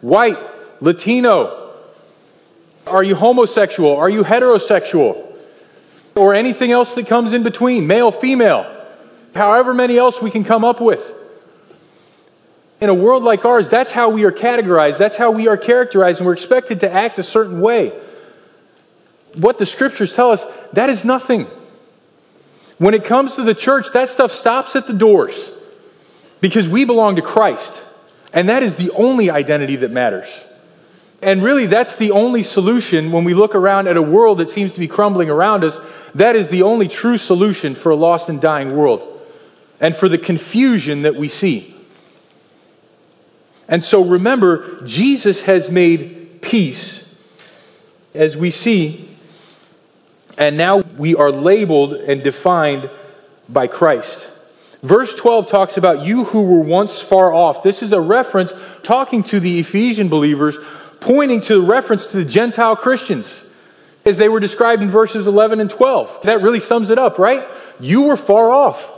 white, 0.00 0.38
Latino? 0.80 1.72
Are 2.84 3.04
you 3.04 3.14
homosexual? 3.14 3.96
Are 3.96 4.10
you 4.10 4.24
heterosexual? 4.24 5.23
Or 6.14 6.34
anything 6.34 6.70
else 6.70 6.94
that 6.94 7.06
comes 7.06 7.32
in 7.32 7.42
between, 7.42 7.86
male, 7.86 8.12
female? 8.12 8.74
however 9.34 9.74
many 9.74 9.98
else 9.98 10.22
we 10.22 10.30
can 10.30 10.44
come 10.44 10.64
up 10.64 10.80
with. 10.80 11.12
In 12.80 12.88
a 12.88 12.94
world 12.94 13.22
like 13.22 13.44
ours, 13.44 13.68
that's 13.68 13.90
how 13.90 14.10
we 14.10 14.24
are 14.24 14.32
categorized, 14.32 14.98
that's 14.98 15.16
how 15.16 15.30
we 15.30 15.48
are 15.48 15.56
characterized, 15.56 16.20
and 16.20 16.26
we're 16.26 16.34
expected 16.34 16.80
to 16.80 16.92
act 16.92 17.18
a 17.18 17.22
certain 17.22 17.60
way. 17.60 17.98
What 19.34 19.58
the 19.58 19.66
scriptures 19.66 20.14
tell 20.14 20.30
us, 20.30 20.44
that 20.72 20.90
is 20.90 21.04
nothing. 21.04 21.46
When 22.78 22.94
it 22.94 23.04
comes 23.04 23.36
to 23.36 23.42
the 23.42 23.54
church, 23.54 23.86
that 23.92 24.08
stuff 24.08 24.32
stops 24.32 24.76
at 24.76 24.86
the 24.86 24.92
doors 24.92 25.50
because 26.40 26.68
we 26.68 26.84
belong 26.84 27.16
to 27.16 27.22
Christ. 27.22 27.80
And 28.32 28.48
that 28.48 28.62
is 28.62 28.74
the 28.74 28.90
only 28.90 29.30
identity 29.30 29.76
that 29.76 29.92
matters. 29.92 30.28
And 31.22 31.42
really, 31.42 31.66
that's 31.66 31.96
the 31.96 32.10
only 32.10 32.42
solution 32.42 33.12
when 33.12 33.24
we 33.24 33.32
look 33.32 33.54
around 33.54 33.88
at 33.88 33.96
a 33.96 34.02
world 34.02 34.38
that 34.38 34.50
seems 34.50 34.72
to 34.72 34.80
be 34.80 34.88
crumbling 34.88 35.30
around 35.30 35.64
us. 35.64 35.80
That 36.14 36.36
is 36.36 36.48
the 36.48 36.62
only 36.62 36.88
true 36.88 37.18
solution 37.18 37.74
for 37.74 37.90
a 37.90 37.96
lost 37.96 38.28
and 38.28 38.40
dying 38.40 38.76
world 38.76 39.10
and 39.80 39.96
for 39.96 40.08
the 40.08 40.18
confusion 40.18 41.02
that 41.02 41.16
we 41.16 41.28
see. 41.28 41.74
And 43.68 43.82
so 43.82 44.04
remember, 44.04 44.82
Jesus 44.84 45.42
has 45.42 45.70
made 45.70 46.42
peace, 46.42 47.04
as 48.14 48.36
we 48.36 48.50
see, 48.50 49.08
and 50.36 50.56
now 50.56 50.80
we 50.80 51.14
are 51.14 51.32
labeled 51.32 51.94
and 51.94 52.22
defined 52.22 52.90
by 53.48 53.66
Christ. 53.66 54.28
Verse 54.82 55.14
12 55.14 55.48
talks 55.48 55.76
about 55.78 56.04
you 56.04 56.24
who 56.24 56.42
were 56.42 56.60
once 56.60 57.00
far 57.00 57.32
off. 57.32 57.62
This 57.62 57.82
is 57.82 57.92
a 57.92 58.00
reference 58.00 58.52
talking 58.82 59.22
to 59.24 59.40
the 59.40 59.60
Ephesian 59.60 60.08
believers, 60.08 60.58
pointing 61.00 61.40
to 61.42 61.54
the 61.54 61.66
reference 61.66 62.08
to 62.08 62.18
the 62.18 62.24
Gentile 62.24 62.76
Christians 62.76 63.43
as 64.04 64.16
they 64.16 64.28
were 64.28 64.40
described 64.40 64.82
in 64.82 64.90
verses 64.90 65.26
11 65.26 65.60
and 65.60 65.70
12. 65.70 66.22
That 66.24 66.42
really 66.42 66.60
sums 66.60 66.90
it 66.90 66.98
up, 66.98 67.18
right? 67.18 67.46
You 67.80 68.02
were 68.02 68.16
far 68.16 68.50
off. 68.50 68.90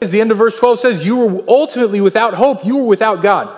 As 0.00 0.10
the 0.10 0.20
end 0.20 0.30
of 0.30 0.38
verse 0.38 0.56
12 0.56 0.80
says, 0.80 1.06
you 1.06 1.16
were 1.16 1.44
ultimately 1.48 2.00
without 2.00 2.34
hope, 2.34 2.64
you 2.64 2.76
were 2.76 2.84
without 2.84 3.22
God. 3.22 3.54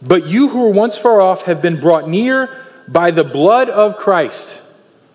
But 0.00 0.26
you 0.26 0.48
who 0.48 0.62
were 0.62 0.70
once 0.70 0.96
far 0.96 1.20
off 1.20 1.42
have 1.42 1.60
been 1.60 1.80
brought 1.80 2.08
near 2.08 2.64
by 2.86 3.10
the 3.10 3.24
blood 3.24 3.68
of 3.68 3.96
Christ, 3.96 4.48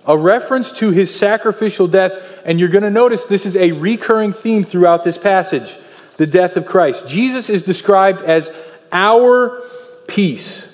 a 0.05 0.17
reference 0.17 0.71
to 0.73 0.91
his 0.91 1.13
sacrificial 1.13 1.87
death. 1.87 2.13
And 2.45 2.59
you're 2.59 2.69
going 2.69 2.83
to 2.83 2.91
notice 2.91 3.25
this 3.25 3.45
is 3.45 3.55
a 3.55 3.71
recurring 3.71 4.33
theme 4.33 4.63
throughout 4.63 5.03
this 5.03 5.17
passage 5.17 5.77
the 6.17 6.27
death 6.27 6.57
of 6.57 6.65
Christ. 6.67 7.07
Jesus 7.07 7.49
is 7.49 7.63
described 7.63 8.21
as 8.21 8.51
our 8.91 9.63
peace. 10.07 10.71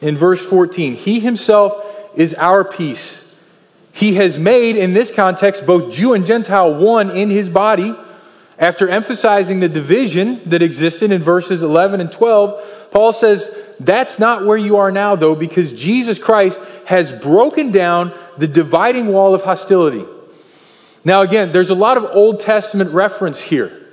In 0.00 0.16
verse 0.16 0.44
14, 0.44 0.94
he 0.94 1.20
himself 1.20 1.84
is 2.14 2.34
our 2.34 2.64
peace. 2.64 3.20
He 3.92 4.14
has 4.14 4.38
made, 4.38 4.76
in 4.76 4.92
this 4.92 5.10
context, 5.10 5.66
both 5.66 5.92
Jew 5.92 6.12
and 6.14 6.24
Gentile 6.24 6.74
one 6.74 7.10
in 7.10 7.30
his 7.30 7.48
body. 7.48 7.94
After 8.58 8.88
emphasizing 8.88 9.60
the 9.60 9.68
division 9.68 10.40
that 10.50 10.62
existed 10.62 11.12
in 11.12 11.22
verses 11.22 11.62
11 11.62 12.00
and 12.00 12.10
12, 12.10 12.90
Paul 12.90 13.12
says, 13.12 13.48
that's 13.80 14.18
not 14.18 14.44
where 14.44 14.56
you 14.56 14.76
are 14.76 14.90
now, 14.90 15.14
though, 15.16 15.34
because 15.34 15.72
Jesus 15.72 16.18
Christ 16.18 16.58
has 16.86 17.12
broken 17.12 17.70
down 17.70 18.12
the 18.36 18.48
dividing 18.48 19.08
wall 19.08 19.34
of 19.34 19.42
hostility. 19.42 20.04
Now, 21.04 21.22
again, 21.22 21.52
there's 21.52 21.70
a 21.70 21.74
lot 21.74 21.96
of 21.96 22.04
Old 22.04 22.40
Testament 22.40 22.90
reference 22.90 23.40
here. 23.40 23.86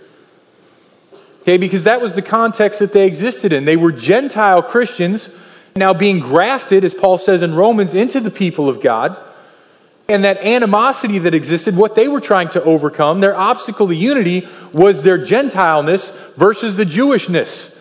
Okay, 1.42 1.58
because 1.58 1.84
that 1.84 2.02
was 2.02 2.14
the 2.14 2.24
context 2.24 2.80
that 2.80 2.92
they 2.92 3.06
existed 3.06 3.54
in. 3.54 3.66
They 3.66 3.78
were 3.78 3.92
Gentile 3.92 4.64
Christians 4.64 5.30
now 5.78 5.94
being 5.94 6.22
grafted, 6.22 6.86
as 6.86 6.94
Paul 6.94 7.18
says 7.18 7.42
in 7.42 7.54
Romans, 7.54 7.94
into 7.94 8.22
the 8.22 8.32
people 8.32 8.70
of 8.70 8.82
God. 8.82 9.18
And 10.08 10.24
that 10.24 10.38
animosity 10.38 11.20
that 11.20 11.36
existed, 11.36 11.76
what 11.76 11.96
they 11.96 12.08
were 12.08 12.22
trying 12.22 12.48
to 12.52 12.64
overcome, 12.64 13.20
their 13.20 13.36
obstacle 13.36 13.90
to 13.90 13.94
unity 13.96 14.48
was 14.72 15.02
their 15.02 15.18
Gentileness 15.18 16.12
versus 16.38 16.78
the 16.78 16.86
Jewishness 16.86 17.76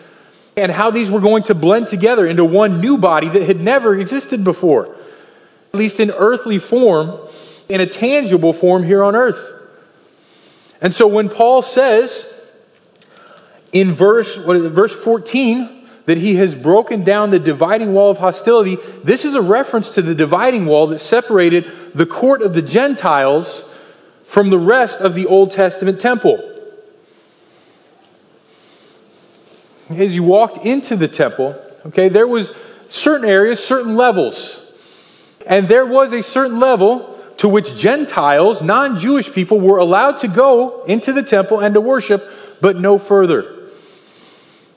and 0.57 0.73
how 0.73 0.91
these 0.91 1.09
were 1.09 1.21
going 1.21 1.43
to 1.43 1.55
blend 1.55 1.87
together 1.87 2.27
into 2.27 2.43
one 2.43 2.81
new 2.81 2.97
body 2.97 3.29
that 3.29 3.43
had 3.43 3.61
never 3.61 3.97
existed 3.97 4.43
before, 4.43 4.93
at 5.73 5.79
least 5.79 6.01
in 6.01 6.11
earthly 6.11 6.59
form, 6.59 7.17
in 7.69 7.79
a 7.79 7.87
tangible 7.87 8.51
form 8.51 8.83
here 8.83 9.05
on 9.05 9.15
earth. 9.15 9.53
And 10.81 10.93
so 10.93 11.07
when 11.07 11.29
Paul 11.29 11.61
says 11.61 12.25
in 13.71 13.93
verse, 13.93 14.37
what 14.37 14.57
is 14.57 14.65
it, 14.65 14.69
verse 14.71 14.93
14 14.93 15.74
that 16.05 16.17
he 16.17 16.35
has 16.35 16.53
broken 16.53 17.03
down 17.03 17.31
the 17.31 17.39
dividing 17.39 17.93
wall 17.93 18.11
of 18.11 18.17
hostility, 18.19 18.77
this 19.03 19.25
is 19.25 19.33
a 19.33 19.41
reference 19.41 19.93
to 19.95 20.01
the 20.01 20.15
dividing 20.15 20.65
wall 20.65 20.87
that 20.87 20.99
separated 20.99 21.65
the 21.95 22.05
court 22.05 22.41
of 22.41 22.53
the 22.53 22.61
Gentiles 22.61 23.63
from 24.25 24.49
the 24.49 24.59
rest 24.59 25.01
of 25.01 25.15
the 25.15 25.25
Old 25.25 25.51
Testament 25.51 25.99
temple. 25.99 26.51
as 29.89 30.15
you 30.15 30.23
walked 30.23 30.65
into 30.65 30.95
the 30.95 31.07
temple, 31.07 31.55
okay, 31.85 32.09
there 32.09 32.27
was 32.27 32.51
certain 32.89 33.27
areas, 33.27 33.63
certain 33.63 33.95
levels. 33.95 34.61
And 35.45 35.67
there 35.67 35.85
was 35.85 36.11
a 36.11 36.23
certain 36.23 36.59
level 36.59 37.11
to 37.37 37.47
which 37.47 37.75
Gentiles, 37.75 38.61
non 38.61 38.97
Jewish 38.97 39.31
people, 39.31 39.59
were 39.59 39.77
allowed 39.77 40.17
to 40.19 40.27
go 40.27 40.83
into 40.85 41.13
the 41.13 41.21
temple 41.21 41.59
and 41.59 41.75
to 41.75 41.81
worship, 41.81 42.27
but 42.61 42.77
no 42.77 42.97
further. 42.97 43.54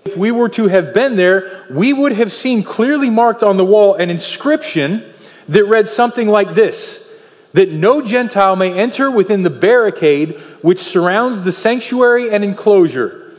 If 0.08 0.16
we 0.16 0.30
were 0.30 0.48
to 0.50 0.68
have 0.68 0.94
been 0.94 1.16
there, 1.16 1.66
we 1.68 1.92
would 1.92 2.12
have 2.12 2.32
seen 2.32 2.62
clearly 2.62 3.10
marked 3.10 3.42
on 3.42 3.58
the 3.58 3.64
wall 3.64 3.94
an 3.94 4.08
inscription 4.08 5.04
that 5.50 5.66
read 5.66 5.86
something 5.86 6.26
like 6.26 6.54
this 6.54 7.04
that 7.52 7.70
no 7.70 8.00
Gentile 8.00 8.56
may 8.56 8.72
enter 8.72 9.10
within 9.10 9.42
the 9.42 9.50
barricade 9.50 10.40
which 10.62 10.78
surrounds 10.78 11.42
the 11.42 11.52
sanctuary 11.52 12.30
and 12.30 12.42
enclosure 12.42 13.34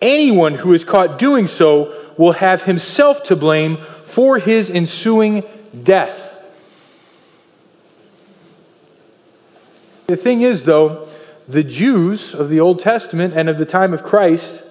Anyone 0.00 0.54
who 0.54 0.74
is 0.74 0.84
caught 0.84 1.18
doing 1.18 1.48
so 1.48 1.92
will 2.16 2.32
have 2.32 2.62
himself 2.62 3.24
to 3.24 3.34
blame 3.34 3.78
for 4.04 4.38
his 4.38 4.70
ensuing 4.70 5.42
death. 5.82 6.32
The 10.06 10.16
thing 10.16 10.42
is, 10.42 10.64
though, 10.64 11.08
the 11.48 11.64
Jews 11.64 12.32
of 12.32 12.48
the 12.48 12.60
Old 12.60 12.78
Testament 12.78 13.34
and 13.34 13.48
of 13.48 13.58
the 13.58 13.66
time 13.66 13.92
of 13.92 14.04
Christ 14.04 14.62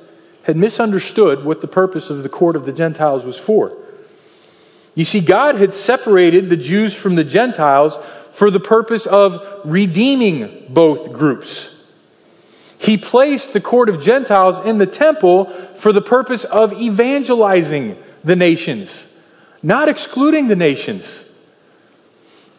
had 0.46 0.56
misunderstood 0.56 1.44
what 1.44 1.62
the 1.62 1.68
purpose 1.68 2.12
of 2.12 2.22
the 2.22 2.30
court 2.30 2.56
of 2.56 2.68
the 2.68 2.72
Gentiles 2.72 3.26
was 3.26 3.38
for. 3.38 3.76
You 4.94 5.04
see, 5.04 5.20
God 5.20 5.56
had 5.56 5.74
separated 5.74 6.50
the 6.50 6.56
Jews 6.56 6.94
from 6.94 7.16
the 7.16 7.24
Gentiles 7.24 7.98
for 8.32 8.52
the 8.52 8.60
purpose 8.60 9.08
of 9.08 9.42
redeeming 9.66 10.68
both 10.70 11.12
groups. 11.12 11.76
He 12.78 12.96
placed 12.96 13.54
the 13.54 13.62
court 13.62 13.90
of 13.90 14.00
Gentiles 14.00 14.64
in 14.64 14.78
the 14.78 14.86
temple 14.86 15.46
for 15.78 15.92
the 15.92 16.02
purpose 16.02 16.44
of 16.44 16.74
evangelizing 16.74 17.98
the 18.24 18.36
nations, 18.36 19.04
not 19.64 19.90
excluding 19.90 20.48
the 20.48 20.56
nations. 20.56 21.26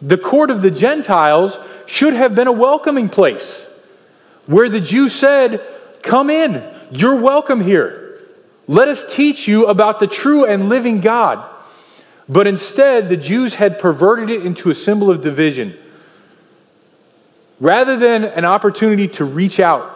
The 0.01 0.17
court 0.17 0.51
of 0.51 0.61
the 0.61 0.71
Gentiles 0.71 1.57
should 1.85 2.15
have 2.15 2.35
been 2.35 2.47
a 2.47 2.51
welcoming 2.51 3.07
place 3.07 3.65
where 4.45 4.67
the 4.67 4.81
Jew 4.81 5.07
said, 5.07 5.65
Come 6.03 6.29
in, 6.29 6.76
you're 6.91 7.15
welcome 7.15 7.61
here. 7.61 8.19
Let 8.67 8.87
us 8.87 9.03
teach 9.07 9.47
you 9.47 9.67
about 9.67 9.99
the 9.99 10.07
true 10.07 10.45
and 10.45 10.69
living 10.69 11.01
God. 11.01 11.43
But 12.29 12.47
instead, 12.47 13.07
the 13.07 13.17
Jews 13.17 13.53
had 13.53 13.79
perverted 13.79 14.29
it 14.29 14.45
into 14.45 14.69
a 14.69 14.75
symbol 14.75 15.09
of 15.09 15.21
division. 15.21 15.77
Rather 17.59 17.97
than 17.97 18.23
an 18.23 18.45
opportunity 18.45 19.07
to 19.07 19.25
reach 19.25 19.59
out 19.59 19.93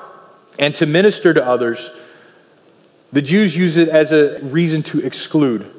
and 0.58 0.74
to 0.76 0.86
minister 0.86 1.34
to 1.34 1.46
others, 1.46 1.92
the 3.12 3.22
Jews 3.22 3.56
use 3.56 3.78
it 3.78 3.90
as 3.90 4.12
a 4.12 4.40
reason 4.42 4.84
to 4.84 5.00
exclude. 5.02 5.70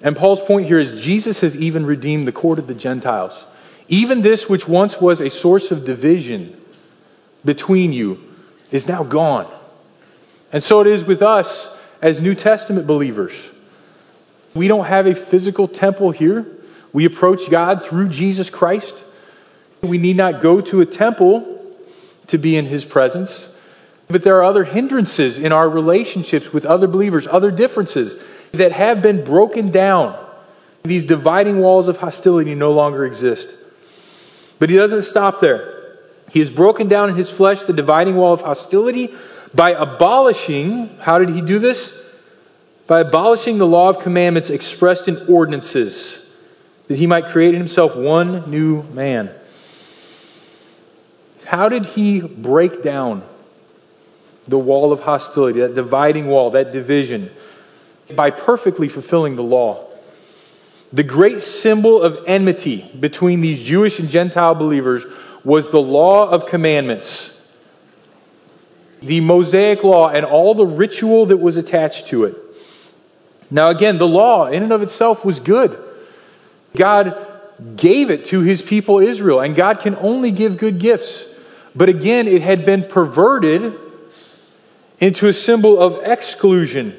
And 0.00 0.16
Paul's 0.16 0.40
point 0.40 0.66
here 0.66 0.78
is 0.78 1.02
Jesus 1.02 1.40
has 1.40 1.56
even 1.56 1.84
redeemed 1.84 2.28
the 2.28 2.32
court 2.32 2.58
of 2.58 2.66
the 2.66 2.74
Gentiles. 2.74 3.44
Even 3.88 4.22
this, 4.22 4.48
which 4.48 4.68
once 4.68 5.00
was 5.00 5.20
a 5.20 5.28
source 5.28 5.70
of 5.70 5.84
division 5.84 6.60
between 7.44 7.92
you, 7.92 8.22
is 8.70 8.86
now 8.86 9.02
gone. 9.02 9.50
And 10.54 10.62
so 10.62 10.80
it 10.80 10.86
is 10.86 11.02
with 11.04 11.20
us 11.20 11.68
as 12.00 12.20
New 12.20 12.36
Testament 12.36 12.86
believers. 12.86 13.32
We 14.54 14.68
don't 14.68 14.84
have 14.84 15.04
a 15.08 15.14
physical 15.16 15.66
temple 15.66 16.12
here. 16.12 16.46
We 16.92 17.06
approach 17.06 17.50
God 17.50 17.84
through 17.84 18.10
Jesus 18.10 18.50
Christ. 18.50 19.02
We 19.82 19.98
need 19.98 20.16
not 20.16 20.40
go 20.40 20.60
to 20.60 20.80
a 20.80 20.86
temple 20.86 21.60
to 22.28 22.38
be 22.38 22.56
in 22.56 22.66
his 22.66 22.84
presence. 22.84 23.48
But 24.06 24.22
there 24.22 24.36
are 24.36 24.44
other 24.44 24.62
hindrances 24.62 25.38
in 25.38 25.50
our 25.50 25.68
relationships 25.68 26.52
with 26.52 26.64
other 26.64 26.86
believers, 26.86 27.26
other 27.26 27.50
differences 27.50 28.16
that 28.52 28.70
have 28.70 29.02
been 29.02 29.24
broken 29.24 29.72
down. 29.72 30.16
These 30.84 31.02
dividing 31.02 31.58
walls 31.58 31.88
of 31.88 31.96
hostility 31.96 32.54
no 32.54 32.70
longer 32.70 33.04
exist. 33.04 33.48
But 34.60 34.70
he 34.70 34.76
doesn't 34.76 35.02
stop 35.02 35.40
there. 35.40 35.98
He 36.30 36.38
has 36.38 36.50
broken 36.50 36.86
down 36.86 37.08
in 37.08 37.16
his 37.16 37.28
flesh 37.28 37.62
the 37.62 37.72
dividing 37.72 38.14
wall 38.14 38.32
of 38.32 38.42
hostility 38.42 39.12
by 39.54 39.70
abolishing, 39.70 40.96
how 40.98 41.18
did 41.18 41.30
he 41.30 41.40
do 41.40 41.58
this? 41.58 41.96
By 42.86 43.00
abolishing 43.00 43.58
the 43.58 43.66
law 43.66 43.88
of 43.88 43.98
commandments 43.98 44.50
expressed 44.50 45.08
in 45.08 45.26
ordinances, 45.28 46.20
that 46.88 46.98
he 46.98 47.06
might 47.06 47.26
create 47.26 47.54
in 47.54 47.60
himself 47.60 47.96
one 47.96 48.50
new 48.50 48.82
man. 48.84 49.30
how 51.46 51.68
did 51.68 51.86
he 51.86 52.20
break 52.20 52.82
down 52.82 53.22
the 54.48 54.58
wall 54.58 54.92
of 54.92 55.00
hostility, 55.00 55.60
that 55.60 55.74
dividing 55.74 56.26
wall, 56.26 56.50
that 56.50 56.72
division? 56.72 57.30
By 58.14 58.30
perfectly 58.30 58.88
fulfilling 58.88 59.36
the 59.36 59.42
law. 59.42 59.86
The 60.92 61.02
great 61.02 61.42
symbol 61.42 62.02
of 62.02 62.18
enmity 62.26 62.90
between 62.98 63.40
these 63.40 63.62
Jewish 63.62 63.98
and 63.98 64.08
Gentile 64.08 64.54
believers 64.54 65.04
was 65.44 65.70
the 65.70 65.80
law 65.80 66.28
of 66.28 66.46
commandments, 66.46 67.30
the 69.06 69.20
Mosaic 69.20 69.84
law, 69.84 70.08
and 70.08 70.24
all 70.24 70.54
the 70.54 70.66
ritual 70.66 71.26
that 71.26 71.36
was 71.36 71.56
attached 71.56 72.08
to 72.08 72.24
it. 72.24 72.36
Now, 73.50 73.68
again, 73.68 73.98
the 73.98 74.06
law 74.06 74.46
in 74.46 74.62
and 74.62 74.72
of 74.72 74.82
itself 74.82 75.24
was 75.24 75.40
good. 75.40 75.78
God 76.76 77.16
gave 77.76 78.10
it 78.10 78.24
to 78.26 78.40
his 78.40 78.62
people 78.62 78.98
Israel, 78.98 79.40
and 79.40 79.54
God 79.54 79.80
can 79.80 79.96
only 79.96 80.30
give 80.30 80.56
good 80.56 80.78
gifts. 80.78 81.24
But 81.74 81.88
again, 81.88 82.26
it 82.26 82.42
had 82.42 82.64
been 82.64 82.84
perverted 82.84 83.78
into 85.00 85.28
a 85.28 85.32
symbol 85.32 85.78
of 85.80 86.02
exclusion. 86.04 86.98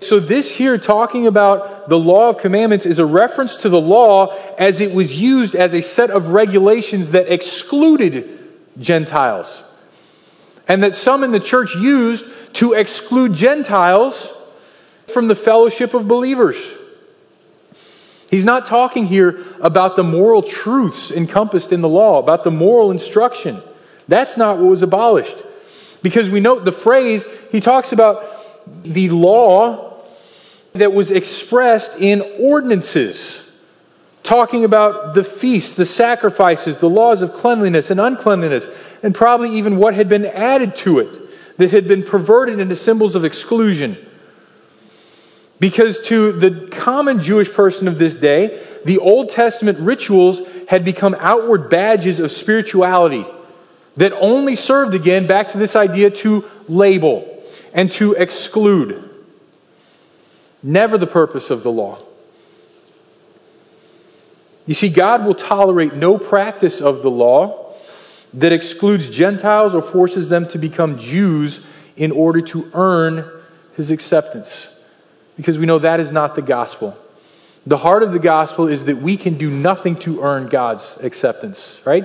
So, 0.00 0.18
this 0.18 0.54
here, 0.56 0.78
talking 0.78 1.26
about 1.26 1.88
the 1.88 1.98
law 1.98 2.30
of 2.30 2.38
commandments, 2.38 2.86
is 2.86 2.98
a 2.98 3.04
reference 3.04 3.56
to 3.56 3.68
the 3.68 3.80
law 3.80 4.34
as 4.56 4.80
it 4.80 4.94
was 4.94 5.20
used 5.20 5.54
as 5.54 5.74
a 5.74 5.82
set 5.82 6.10
of 6.10 6.28
regulations 6.28 7.10
that 7.10 7.30
excluded 7.30 8.38
Gentiles. 8.78 9.64
And 10.70 10.84
that 10.84 10.94
some 10.94 11.24
in 11.24 11.32
the 11.32 11.40
church 11.40 11.74
used 11.74 12.24
to 12.54 12.74
exclude 12.74 13.34
Gentiles 13.34 14.32
from 15.12 15.26
the 15.26 15.34
fellowship 15.34 15.94
of 15.94 16.06
believers. 16.06 16.56
He's 18.30 18.44
not 18.44 18.66
talking 18.66 19.06
here 19.06 19.44
about 19.60 19.96
the 19.96 20.04
moral 20.04 20.44
truths 20.44 21.10
encompassed 21.10 21.72
in 21.72 21.80
the 21.80 21.88
law, 21.88 22.20
about 22.20 22.44
the 22.44 22.52
moral 22.52 22.92
instruction. 22.92 23.60
That's 24.06 24.36
not 24.36 24.58
what 24.58 24.70
was 24.70 24.82
abolished. 24.84 25.38
Because 26.02 26.30
we 26.30 26.38
note 26.38 26.64
the 26.64 26.70
phrase, 26.70 27.24
he 27.50 27.60
talks 27.60 27.90
about 27.90 28.24
the 28.84 29.10
law 29.10 30.04
that 30.74 30.92
was 30.92 31.10
expressed 31.10 31.98
in 31.98 32.20
ordinances, 32.38 33.42
talking 34.22 34.64
about 34.64 35.14
the 35.14 35.24
feasts, 35.24 35.74
the 35.74 35.84
sacrifices, 35.84 36.78
the 36.78 36.90
laws 36.90 37.22
of 37.22 37.32
cleanliness 37.32 37.90
and 37.90 38.00
uncleanliness, 38.00 38.66
and 39.02 39.14
probably 39.14 39.56
even 39.56 39.76
what 39.76 39.94
had 39.94 40.08
been 40.08 40.26
added 40.26 40.76
to 40.76 40.98
it 40.98 41.56
that 41.56 41.70
had 41.70 41.88
been 41.88 42.02
perverted 42.02 42.60
into 42.60 42.76
symbols 42.76 43.14
of 43.14 43.24
exclusion. 43.24 43.96
Because 45.58 46.00
to 46.06 46.32
the 46.32 46.68
common 46.68 47.20
Jewish 47.20 47.52
person 47.52 47.86
of 47.86 47.98
this 47.98 48.16
day, 48.16 48.66
the 48.84 48.98
Old 48.98 49.30
Testament 49.30 49.78
rituals 49.78 50.40
had 50.68 50.84
become 50.84 51.14
outward 51.18 51.68
badges 51.68 52.18
of 52.18 52.32
spirituality 52.32 53.26
that 53.96 54.12
only 54.14 54.56
served 54.56 54.94
again 54.94 55.26
back 55.26 55.50
to 55.50 55.58
this 55.58 55.76
idea 55.76 56.10
to 56.10 56.44
label 56.68 57.44
and 57.74 57.92
to 57.92 58.14
exclude. 58.14 59.06
Never 60.62 60.96
the 60.96 61.06
purpose 61.06 61.50
of 61.50 61.62
the 61.62 61.70
law. 61.70 61.98
You 64.70 64.74
see, 64.74 64.88
God 64.88 65.24
will 65.26 65.34
tolerate 65.34 65.94
no 65.94 66.16
practice 66.16 66.80
of 66.80 67.02
the 67.02 67.10
law 67.10 67.74
that 68.32 68.52
excludes 68.52 69.10
Gentiles 69.10 69.74
or 69.74 69.82
forces 69.82 70.28
them 70.28 70.46
to 70.46 70.58
become 70.58 70.96
Jews 70.96 71.58
in 71.96 72.12
order 72.12 72.40
to 72.42 72.70
earn 72.72 73.28
his 73.76 73.90
acceptance 73.90 74.68
because 75.36 75.58
we 75.58 75.66
know 75.66 75.80
that 75.80 75.98
is 75.98 76.12
not 76.12 76.36
the 76.36 76.42
gospel. 76.42 76.96
The 77.66 77.78
heart 77.78 78.04
of 78.04 78.12
the 78.12 78.20
gospel 78.20 78.68
is 78.68 78.84
that 78.84 78.98
we 78.98 79.16
can 79.16 79.36
do 79.36 79.50
nothing 79.50 79.96
to 79.96 80.22
earn 80.22 80.48
God's 80.48 80.96
acceptance, 81.02 81.80
right? 81.84 82.04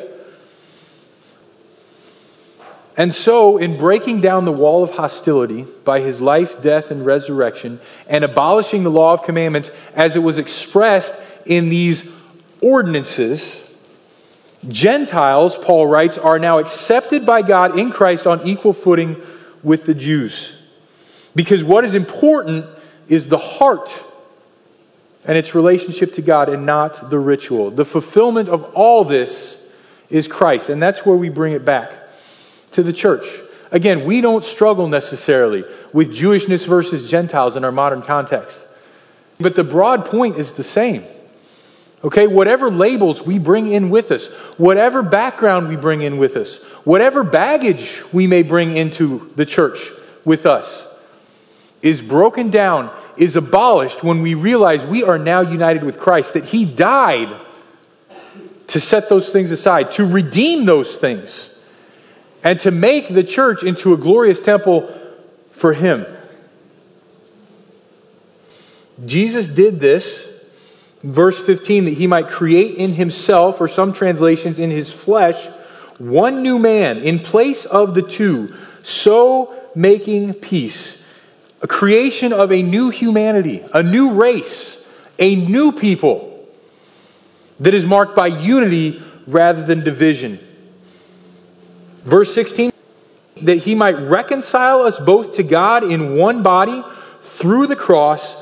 And 2.97 3.13
so, 3.13 3.57
in 3.57 3.77
breaking 3.77 4.21
down 4.21 4.45
the 4.45 4.51
wall 4.51 4.83
of 4.83 4.89
hostility 4.89 5.67
by 5.83 5.99
his 5.99 6.19
life, 6.19 6.63
death, 6.63 6.89
and 6.89 7.05
resurrection, 7.05 7.79
and 8.07 8.23
abolishing 8.23 8.81
the 8.81 8.89
law 8.89 9.13
of 9.13 9.21
commandments 9.21 9.69
as 9.93 10.15
it 10.15 10.23
was 10.23 10.39
expressed 10.39 11.13
in 11.45 11.69
these 11.69 12.14
ordinances, 12.61 13.67
Gentiles, 14.67 15.57
Paul 15.57 15.87
writes, 15.87 16.17
are 16.17 16.39
now 16.39 16.59
accepted 16.59 17.25
by 17.25 17.41
God 17.41 17.77
in 17.77 17.91
Christ 17.91 18.25
on 18.25 18.47
equal 18.47 18.73
footing 18.73 19.21
with 19.63 19.85
the 19.85 19.93
Jews. 19.93 20.51
Because 21.35 21.63
what 21.63 21.83
is 21.85 21.93
important 21.93 22.65
is 23.07 23.27
the 23.27 23.37
heart 23.37 24.03
and 25.25 25.37
its 25.37 25.55
relationship 25.55 26.13
to 26.13 26.21
God 26.21 26.49
and 26.49 26.65
not 26.65 27.09
the 27.09 27.19
ritual. 27.19 27.71
The 27.71 27.85
fulfillment 27.85 28.47
of 28.49 28.63
all 28.73 29.03
this 29.03 29.61
is 30.09 30.27
Christ, 30.27 30.69
and 30.69 30.81
that's 30.81 31.05
where 31.05 31.15
we 31.15 31.29
bring 31.29 31.53
it 31.53 31.65
back 31.65 31.91
to 32.71 32.83
the 32.83 32.93
church. 32.93 33.25
Again, 33.71 34.05
we 34.05 34.21
don't 34.21 34.43
struggle 34.43 34.87
necessarily 34.87 35.63
with 35.91 36.15
Jewishness 36.15 36.65
versus 36.65 37.09
Gentiles 37.09 37.55
in 37.55 37.63
our 37.63 37.71
modern 37.71 38.01
context. 38.01 38.59
But 39.39 39.55
the 39.55 39.63
broad 39.63 40.05
point 40.05 40.37
is 40.37 40.53
the 40.53 40.63
same. 40.63 41.03
Okay, 42.03 42.27
whatever 42.27 42.69
labels 42.69 43.23
we 43.23 43.39
bring 43.39 43.71
in 43.71 43.89
with 43.89 44.11
us, 44.11 44.27
whatever 44.57 45.01
background 45.01 45.69
we 45.69 45.75
bring 45.75 46.01
in 46.01 46.17
with 46.17 46.35
us, 46.35 46.57
whatever 46.83 47.23
baggage 47.23 48.03
we 48.13 48.27
may 48.27 48.43
bring 48.43 48.77
into 48.77 49.31
the 49.35 49.45
church 49.45 49.89
with 50.23 50.45
us, 50.45 50.85
is 51.81 52.01
broken 52.01 52.49
down, 52.49 52.91
is 53.17 53.35
abolished 53.35 54.03
when 54.03 54.21
we 54.21 54.35
realize 54.35 54.85
we 54.85 55.03
are 55.03 55.17
now 55.17 55.41
united 55.41 55.83
with 55.83 55.99
Christ, 55.99 56.33
that 56.33 56.45
He 56.45 56.65
died 56.65 57.41
to 58.67 58.79
set 58.79 59.09
those 59.09 59.29
things 59.29 59.51
aside, 59.51 59.91
to 59.91 60.05
redeem 60.05 60.65
those 60.65 60.97
things, 60.97 61.49
and 62.43 62.59
to 62.59 62.71
make 62.71 63.07
the 63.07 63.23
church 63.23 63.63
into 63.63 63.93
a 63.93 63.97
glorious 63.97 64.39
temple 64.39 64.93
for 65.51 65.73
Him. 65.73 66.05
Jesus 69.03 69.49
did 69.49 69.79
this, 69.79 70.34
verse 71.05 71.39
15, 71.39 71.85
that 71.85 71.93
He 71.93 72.07
might 72.07 72.27
create 72.27 72.75
in 72.75 72.93
Himself, 72.93 73.61
or 73.61 73.67
some 73.67 73.93
translations, 73.93 74.59
in 74.59 74.71
His 74.71 74.91
flesh, 74.91 75.47
one 75.97 76.43
new 76.43 76.59
man 76.59 76.97
in 76.97 77.19
place 77.19 77.65
of 77.65 77.95
the 77.95 78.01
two, 78.01 78.53
so 78.83 79.53
making 79.75 80.33
peace 80.33 81.01
a 81.61 81.67
creation 81.67 82.31
of 82.31 82.51
a 82.51 82.61
new 82.61 82.89
humanity, 82.89 83.63
a 83.73 83.81
new 83.81 84.11
race, 84.11 84.77
a 85.17 85.35
new 85.35 85.71
people 85.71 86.47
that 87.59 87.73
is 87.73 87.85
marked 87.85 88.15
by 88.15 88.27
unity 88.27 89.01
rather 89.25 89.63
than 89.65 89.83
division. 89.83 90.39
Verse 92.03 92.33
16 92.35 92.71
that 93.41 93.57
he 93.57 93.75
might 93.75 93.97
reconcile 93.99 94.81
us 94.81 94.99
both 94.99 95.35
to 95.35 95.43
God 95.43 95.83
in 95.83 96.15
one 96.15 96.41
body 96.41 96.83
through 97.21 97.67
the 97.67 97.75
cross, 97.75 98.35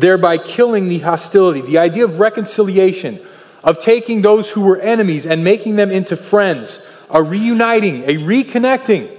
thereby 0.00 0.38
killing 0.38 0.88
the 0.88 1.00
hostility. 1.00 1.60
The 1.60 1.78
idea 1.78 2.04
of 2.04 2.20
reconciliation, 2.20 3.20
of 3.64 3.78
taking 3.80 4.22
those 4.22 4.50
who 4.50 4.62
were 4.62 4.78
enemies 4.80 5.26
and 5.26 5.42
making 5.44 5.76
them 5.76 5.90
into 5.90 6.16
friends, 6.16 6.80
a 7.10 7.22
reuniting, 7.22 8.04
a 8.04 8.16
reconnecting. 8.16 9.16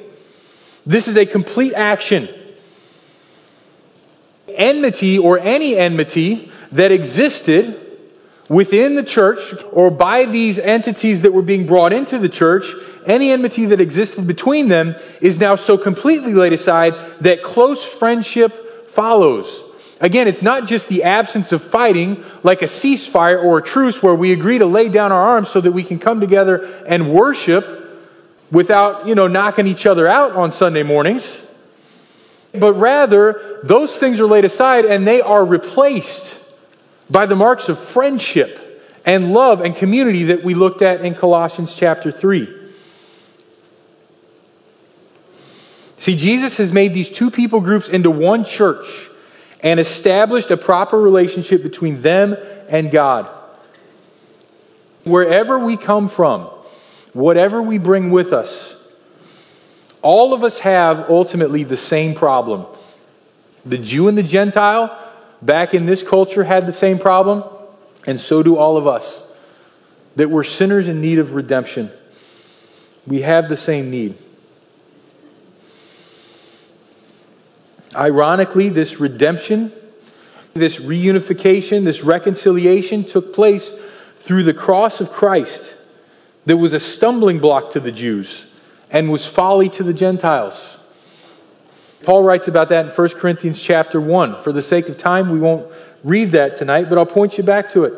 This 0.85 1.07
is 1.07 1.17
a 1.17 1.25
complete 1.25 1.73
action 1.73 2.29
enmity 4.55 5.17
or 5.17 5.39
any 5.39 5.77
enmity 5.77 6.51
that 6.71 6.91
existed 6.91 7.79
within 8.49 8.95
the 8.95 9.03
church 9.03 9.53
or 9.71 9.89
by 9.89 10.25
these 10.25 10.59
entities 10.59 11.21
that 11.21 11.31
were 11.31 11.41
being 11.41 11.65
brought 11.65 11.93
into 11.93 12.17
the 12.17 12.29
church, 12.29 12.65
any 13.05 13.31
enmity 13.31 13.65
that 13.67 13.79
existed 13.79 14.27
between 14.27 14.67
them 14.67 14.95
is 15.21 15.39
now 15.39 15.55
so 15.55 15.77
completely 15.77 16.33
laid 16.33 16.53
aside 16.53 16.93
that 17.21 17.43
close 17.43 17.83
friendship 17.83 18.89
follows. 18.89 19.63
Again, 20.01 20.27
it's 20.27 20.41
not 20.41 20.65
just 20.65 20.87
the 20.87 21.03
absence 21.03 21.51
of 21.51 21.61
fighting, 21.61 22.23
like 22.41 22.61
a 22.61 22.65
ceasefire 22.65 23.43
or 23.43 23.57
a 23.57 23.61
truce 23.61 24.01
where 24.01 24.15
we 24.15 24.31
agree 24.31 24.57
to 24.57 24.65
lay 24.65 24.87
down 24.89 25.11
our 25.11 25.21
arms 25.21 25.49
so 25.49 25.59
that 25.59 25.73
we 25.73 25.83
can 25.83 25.99
come 25.99 26.21
together 26.21 26.83
and 26.87 27.11
worship 27.11 27.75
without, 28.51 29.07
you 29.07 29.15
know, 29.15 29.27
knocking 29.27 29.67
each 29.67 29.85
other 29.85 30.07
out 30.07 30.31
on 30.33 30.51
Sunday 30.51 30.83
mornings 30.83 31.37
but 32.53 32.73
rather 32.73 33.59
those 33.63 33.95
things 33.95 34.19
are 34.19 34.25
laid 34.25 34.45
aside 34.45 34.85
and 34.85 35.07
they 35.07 35.21
are 35.21 35.45
replaced 35.45 36.37
by 37.09 37.25
the 37.25 37.35
marks 37.35 37.69
of 37.69 37.77
friendship 37.77 38.65
and 39.05 39.33
love 39.33 39.61
and 39.61 39.75
community 39.75 40.25
that 40.25 40.43
we 40.43 40.53
looked 40.53 40.81
at 40.81 41.01
in 41.01 41.15
Colossians 41.15 41.75
chapter 41.75 42.11
3. 42.11 42.55
See, 45.97 46.15
Jesus 46.15 46.57
has 46.57 46.71
made 46.71 46.93
these 46.93 47.09
two 47.09 47.29
people 47.29 47.59
groups 47.59 47.89
into 47.89 48.09
one 48.09 48.43
church 48.43 49.08
and 49.61 49.79
established 49.79 50.51
a 50.51 50.57
proper 50.57 50.99
relationship 50.99 51.63
between 51.63 52.01
them 52.01 52.37
and 52.69 52.91
God. 52.91 53.29
Wherever 55.03 55.59
we 55.59 55.77
come 55.77 56.07
from, 56.07 56.43
whatever 57.13 57.61
we 57.61 57.77
bring 57.77 58.11
with 58.11 58.31
us, 58.31 58.75
all 60.01 60.33
of 60.33 60.43
us 60.43 60.59
have 60.59 61.09
ultimately 61.09 61.63
the 61.63 61.77
same 61.77 62.15
problem. 62.15 62.65
The 63.65 63.77
Jew 63.77 64.07
and 64.07 64.17
the 64.17 64.23
Gentile 64.23 64.97
back 65.41 65.73
in 65.73 65.85
this 65.85 66.03
culture 66.03 66.43
had 66.43 66.65
the 66.65 66.73
same 66.73 66.99
problem, 66.99 67.43
and 68.05 68.19
so 68.19 68.43
do 68.43 68.57
all 68.57 68.77
of 68.77 68.87
us. 68.87 69.21
That 70.15 70.29
we're 70.29 70.43
sinners 70.43 70.87
in 70.87 71.01
need 71.01 71.19
of 71.19 71.33
redemption. 71.33 71.91
We 73.05 73.21
have 73.21 73.49
the 73.49 73.57
same 73.57 73.89
need. 73.89 74.17
Ironically, 77.95 78.69
this 78.69 78.99
redemption, 78.99 79.71
this 80.53 80.77
reunification, 80.77 81.85
this 81.85 82.03
reconciliation 82.03 83.03
took 83.03 83.33
place 83.33 83.73
through 84.19 84.43
the 84.43 84.53
cross 84.53 85.01
of 85.01 85.11
Christ 85.11 85.75
that 86.45 86.57
was 86.57 86.73
a 86.73 86.79
stumbling 86.79 87.39
block 87.39 87.71
to 87.71 87.79
the 87.79 87.91
Jews 87.91 88.45
and 88.91 89.11
was 89.11 89.25
folly 89.25 89.69
to 89.69 89.83
the 89.83 89.93
Gentiles. 89.93 90.77
Paul 92.03 92.23
writes 92.23 92.47
about 92.47 92.69
that 92.69 92.85
in 92.85 92.91
1 92.91 93.09
Corinthians 93.09 93.61
chapter 93.61 93.99
1. 93.99 94.41
For 94.41 94.51
the 94.51 94.61
sake 94.61 94.87
of 94.87 94.97
time, 94.97 95.29
we 95.29 95.39
won't 95.39 95.71
read 96.03 96.31
that 96.31 96.55
tonight, 96.55 96.89
but 96.89 96.97
I'll 96.97 97.05
point 97.05 97.37
you 97.37 97.43
back 97.43 97.69
to 97.71 97.83
it. 97.83 97.93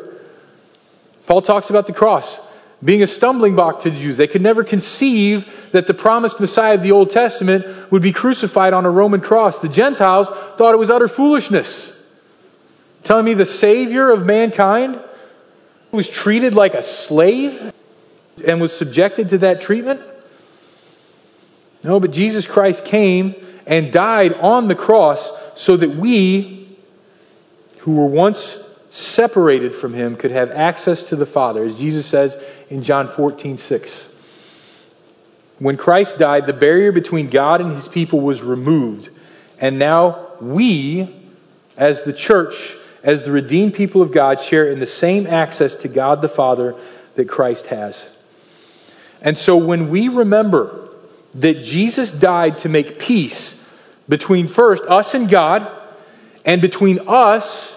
Paul 1.26 1.40
talks 1.40 1.70
about 1.70 1.86
the 1.86 1.92
cross 1.92 2.40
being 2.84 3.02
a 3.02 3.06
stumbling 3.06 3.54
block 3.54 3.82
to 3.82 3.90
the 3.90 3.98
Jews. 3.98 4.16
They 4.16 4.26
could 4.26 4.42
never 4.42 4.64
conceive 4.64 5.52
that 5.72 5.86
the 5.86 5.94
promised 5.94 6.40
Messiah 6.40 6.74
of 6.74 6.82
the 6.82 6.92
Old 6.92 7.10
Testament 7.10 7.92
would 7.92 8.02
be 8.02 8.12
crucified 8.12 8.72
on 8.72 8.84
a 8.84 8.90
Roman 8.90 9.20
cross. 9.20 9.58
The 9.58 9.68
Gentiles 9.68 10.28
thought 10.56 10.74
it 10.74 10.78
was 10.78 10.90
utter 10.90 11.08
foolishness. 11.08 11.92
Telling 13.04 13.24
me 13.24 13.34
the 13.34 13.46
Savior 13.46 14.10
of 14.10 14.24
mankind 14.24 15.00
was 15.92 16.08
treated 16.08 16.54
like 16.54 16.74
a 16.74 16.82
slave 16.82 17.72
and 18.46 18.60
was 18.60 18.76
subjected 18.76 19.28
to 19.30 19.38
that 19.38 19.60
treatment? 19.60 20.00
No, 21.84 22.00
but 22.00 22.12
Jesus 22.12 22.46
Christ 22.46 22.84
came 22.84 23.34
and 23.66 23.92
died 23.92 24.32
on 24.34 24.68
the 24.68 24.74
cross 24.74 25.30
so 25.54 25.76
that 25.76 25.90
we, 25.90 26.76
who 27.78 27.92
were 27.96 28.06
once 28.06 28.56
separated 28.92 29.74
from 29.74 29.94
him 29.94 30.16
could 30.16 30.30
have 30.30 30.50
access 30.50 31.02
to 31.04 31.16
the 31.16 31.26
Father, 31.26 31.64
as 31.64 31.78
Jesus 31.78 32.04
says 32.04 32.36
in 32.68 32.82
John 32.82 33.08
14, 33.08 33.56
6. 33.56 34.06
When 35.58 35.78
Christ 35.78 36.18
died, 36.18 36.46
the 36.46 36.52
barrier 36.52 36.92
between 36.92 37.28
God 37.28 37.62
and 37.62 37.72
his 37.72 37.88
people 37.88 38.20
was 38.20 38.42
removed. 38.42 39.08
And 39.58 39.78
now 39.78 40.28
we, 40.40 41.08
as 41.76 42.02
the 42.02 42.12
church, 42.12 42.74
as 43.02 43.22
the 43.22 43.32
redeemed 43.32 43.72
people 43.72 44.02
of 44.02 44.12
God, 44.12 44.40
share 44.40 44.68
in 44.68 44.78
the 44.78 44.86
same 44.86 45.26
access 45.26 45.74
to 45.76 45.88
God 45.88 46.20
the 46.20 46.28
Father 46.28 46.76
that 47.14 47.28
Christ 47.28 47.68
has. 47.68 48.04
And 49.22 49.38
so 49.38 49.56
when 49.56 49.88
we 49.88 50.08
remember 50.08 50.90
that 51.36 51.62
Jesus 51.62 52.12
died 52.12 52.58
to 52.58 52.68
make 52.68 52.98
peace 52.98 53.58
between 54.06 54.48
first 54.48 54.82
us 54.82 55.14
and 55.14 55.30
God, 55.30 55.70
and 56.44 56.60
between 56.60 56.98
us 57.06 57.71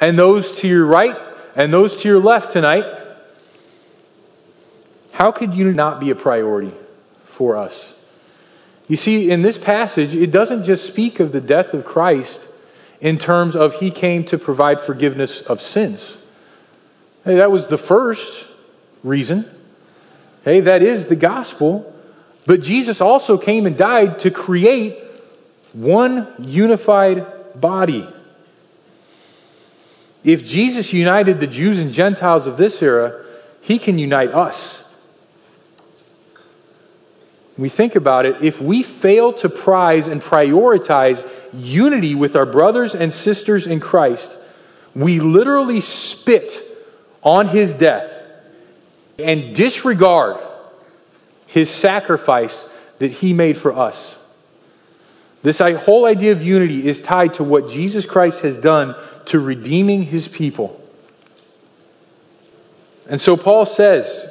and 0.00 0.18
those 0.18 0.58
to 0.60 0.68
your 0.68 0.86
right 0.86 1.16
and 1.54 1.72
those 1.72 1.96
to 1.96 2.08
your 2.08 2.20
left 2.20 2.52
tonight, 2.52 2.84
how 5.12 5.32
could 5.32 5.54
you 5.54 5.72
not 5.72 5.98
be 5.98 6.10
a 6.10 6.14
priority 6.14 6.74
for 7.24 7.56
us? 7.56 7.94
You 8.88 8.96
see, 8.96 9.30
in 9.30 9.42
this 9.42 9.58
passage, 9.58 10.14
it 10.14 10.30
doesn't 10.30 10.64
just 10.64 10.86
speak 10.86 11.18
of 11.18 11.32
the 11.32 11.40
death 11.40 11.72
of 11.74 11.84
Christ 11.84 12.46
in 13.00 13.18
terms 13.18 13.56
of 13.56 13.74
he 13.74 13.90
came 13.90 14.24
to 14.24 14.38
provide 14.38 14.80
forgiveness 14.80 15.40
of 15.42 15.60
sins. 15.60 16.16
Hey, 17.24 17.36
that 17.36 17.50
was 17.50 17.66
the 17.66 17.78
first 17.78 18.46
reason. 19.02 19.50
Hey, 20.44 20.60
that 20.60 20.82
is 20.82 21.06
the 21.06 21.16
gospel. 21.16 21.92
But 22.46 22.60
Jesus 22.60 23.00
also 23.00 23.36
came 23.38 23.66
and 23.66 23.76
died 23.76 24.20
to 24.20 24.30
create 24.30 24.98
one 25.72 26.28
unified 26.38 27.26
body. 27.60 28.08
If 30.26 30.44
Jesus 30.44 30.92
united 30.92 31.38
the 31.38 31.46
Jews 31.46 31.78
and 31.78 31.92
Gentiles 31.92 32.48
of 32.48 32.56
this 32.56 32.82
era, 32.82 33.24
he 33.60 33.78
can 33.78 33.96
unite 33.96 34.34
us. 34.34 34.82
we 37.56 37.68
think 37.68 37.94
about 37.94 38.26
it, 38.26 38.42
if 38.42 38.60
we 38.60 38.82
fail 38.82 39.32
to 39.32 39.48
prize 39.48 40.08
and 40.08 40.20
prioritize 40.20 41.26
unity 41.54 42.14
with 42.14 42.34
our 42.34 42.44
brothers 42.44 42.94
and 42.94 43.12
sisters 43.12 43.68
in 43.68 43.78
Christ, 43.78 44.30
we 44.96 45.20
literally 45.20 45.80
spit 45.80 46.60
on 47.22 47.48
his 47.48 47.72
death 47.72 48.12
and 49.18 49.54
disregard 49.54 50.44
his 51.46 51.70
sacrifice 51.70 52.68
that 52.98 53.12
he 53.12 53.32
made 53.32 53.56
for 53.56 53.72
us. 53.72 54.16
This 55.44 55.60
whole 55.60 56.04
idea 56.04 56.32
of 56.32 56.42
unity 56.42 56.88
is 56.88 57.00
tied 57.00 57.34
to 57.34 57.44
what 57.44 57.70
Jesus 57.70 58.04
Christ 58.04 58.40
has 58.40 58.58
done 58.58 58.96
to 59.26 59.40
redeeming 59.40 60.04
his 60.04 60.28
people. 60.28 60.82
And 63.08 63.20
so 63.20 63.36
Paul 63.36 63.66
says, 63.66 64.28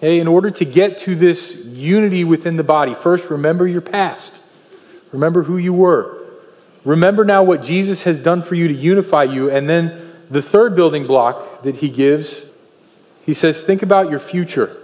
hey, 0.00 0.18
in 0.18 0.28
order 0.28 0.50
to 0.50 0.64
get 0.64 0.98
to 0.98 1.14
this 1.14 1.54
unity 1.54 2.24
within 2.24 2.56
the 2.56 2.64
body, 2.64 2.94
first 2.94 3.30
remember 3.30 3.66
your 3.66 3.80
past. 3.80 4.40
Remember 5.12 5.42
who 5.42 5.56
you 5.56 5.72
were. 5.72 6.20
Remember 6.84 7.24
now 7.24 7.42
what 7.42 7.62
Jesus 7.62 8.02
has 8.02 8.18
done 8.18 8.42
for 8.42 8.54
you 8.54 8.68
to 8.68 8.74
unify 8.74 9.24
you. 9.24 9.50
And 9.50 9.68
then 9.68 10.12
the 10.30 10.42
third 10.42 10.74
building 10.74 11.06
block 11.06 11.62
that 11.62 11.76
he 11.76 11.88
gives, 11.88 12.42
he 13.24 13.34
says, 13.34 13.62
think 13.62 13.82
about 13.82 14.10
your 14.10 14.20
future. 14.20 14.76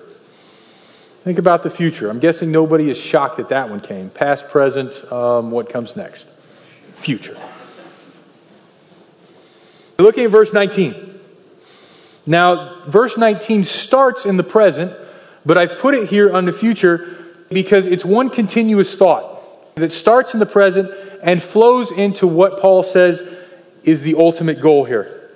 Think 1.25 1.39
about 1.39 1.63
the 1.63 1.71
future. 1.71 2.09
I'm 2.09 2.21
guessing 2.21 2.51
nobody 2.51 2.89
is 2.89 2.97
shocked 2.97 3.37
that 3.37 3.51
that 3.51 3.69
one 3.69 3.81
came. 3.81 4.09
Past, 4.09 4.49
present, 4.49 5.11
um, 5.13 5.51
what 5.51 5.69
comes 5.69 5.95
next? 5.95 6.27
Future. 6.95 7.37
Looking 10.01 10.25
at 10.25 10.31
verse 10.31 10.53
19. 10.53 11.21
Now, 12.27 12.85
verse 12.87 13.17
19 13.17 13.65
starts 13.65 14.25
in 14.25 14.37
the 14.37 14.43
present, 14.43 14.93
but 15.45 15.59
I've 15.59 15.79
put 15.79 15.95
it 15.95 16.09
here 16.09 16.33
on 16.33 16.45
the 16.45 16.53
future 16.53 17.17
because 17.49 17.87
it's 17.87 18.05
one 18.05 18.31
continuous 18.31 18.95
thought 18.95 19.75
that 19.77 19.93
starts 19.93 20.35
in 20.35 20.41
the 20.41 20.47
present 20.47 20.91
and 21.23 21.43
flows 21.43 21.91
into 21.91 22.27
what 22.27 22.61
Paul 22.61 22.83
says 22.83 23.23
is 23.83 24.03
the 24.03 24.15
ultimate 24.15 24.61
goal 24.61 24.85
here. 24.85 25.31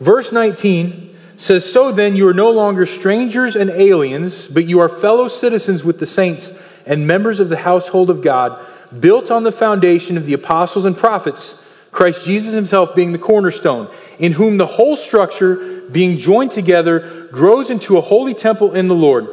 Verse 0.00 0.32
19 0.32 1.16
says, 1.36 1.70
So 1.70 1.92
then 1.92 2.16
you 2.16 2.26
are 2.28 2.34
no 2.34 2.50
longer 2.50 2.86
strangers 2.86 3.56
and 3.56 3.70
aliens, 3.70 4.46
but 4.48 4.64
you 4.66 4.80
are 4.80 4.88
fellow 4.88 5.28
citizens 5.28 5.84
with 5.84 5.98
the 5.98 6.06
saints 6.06 6.50
and 6.84 7.06
members 7.06 7.40
of 7.40 7.48
the 7.48 7.58
household 7.58 8.10
of 8.10 8.22
God, 8.22 8.64
built 8.98 9.30
on 9.30 9.44
the 9.44 9.52
foundation 9.52 10.16
of 10.16 10.26
the 10.26 10.34
apostles 10.34 10.84
and 10.84 10.96
prophets, 10.96 11.60
Christ 11.96 12.26
Jesus 12.26 12.52
himself 12.52 12.94
being 12.94 13.12
the 13.12 13.18
cornerstone, 13.18 13.90
in 14.18 14.32
whom 14.32 14.58
the 14.58 14.66
whole 14.66 14.98
structure, 14.98 15.80
being 15.90 16.18
joined 16.18 16.50
together, 16.50 17.26
grows 17.32 17.70
into 17.70 17.96
a 17.96 18.02
holy 18.02 18.34
temple 18.34 18.74
in 18.74 18.86
the 18.86 18.94
Lord. 18.94 19.28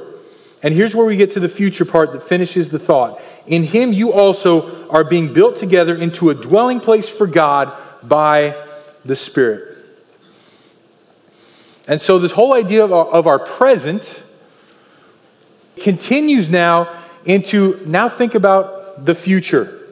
And 0.64 0.74
here's 0.74 0.96
where 0.96 1.06
we 1.06 1.18
get 1.18 1.32
to 1.32 1.42
the 1.42 1.50
future 1.50 1.84
part 1.84 2.14
that 2.14 2.24
finishes 2.24 2.70
the 2.70 2.80
thought. 2.80 3.22
In 3.48 3.66
him 3.66 3.92
you 3.92 4.14
also 4.14 4.88
are 4.90 5.04
being 5.04 5.34
built 5.34 5.58
together 5.58 5.94
into 5.94 6.30
a 6.30 6.34
dwelling 6.34 6.80
place 6.80 7.10
for 7.10 7.28
God 7.28 7.78
by 8.02 8.56
the 9.04 9.18
Spirit. 9.18 9.78
And 11.86 12.00
so, 12.00 12.18
this 12.18 12.32
whole 12.32 12.54
idea 12.54 12.86
of 12.86 12.94
our, 12.94 13.08
of 13.08 13.28
our 13.28 13.40
present 13.40 14.24
continues 15.82 16.48
now 16.48 16.98
into 17.26 17.82
now 17.86 18.08
think 18.08 18.36
about 18.36 19.04
the 19.04 19.16
future. 19.16 19.83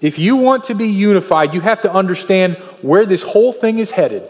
If 0.00 0.18
you 0.18 0.36
want 0.36 0.64
to 0.64 0.74
be 0.74 0.88
unified, 0.88 1.52
you 1.52 1.60
have 1.60 1.82
to 1.82 1.92
understand 1.92 2.56
where 2.80 3.04
this 3.04 3.22
whole 3.22 3.52
thing 3.52 3.78
is 3.78 3.90
headed. 3.90 4.26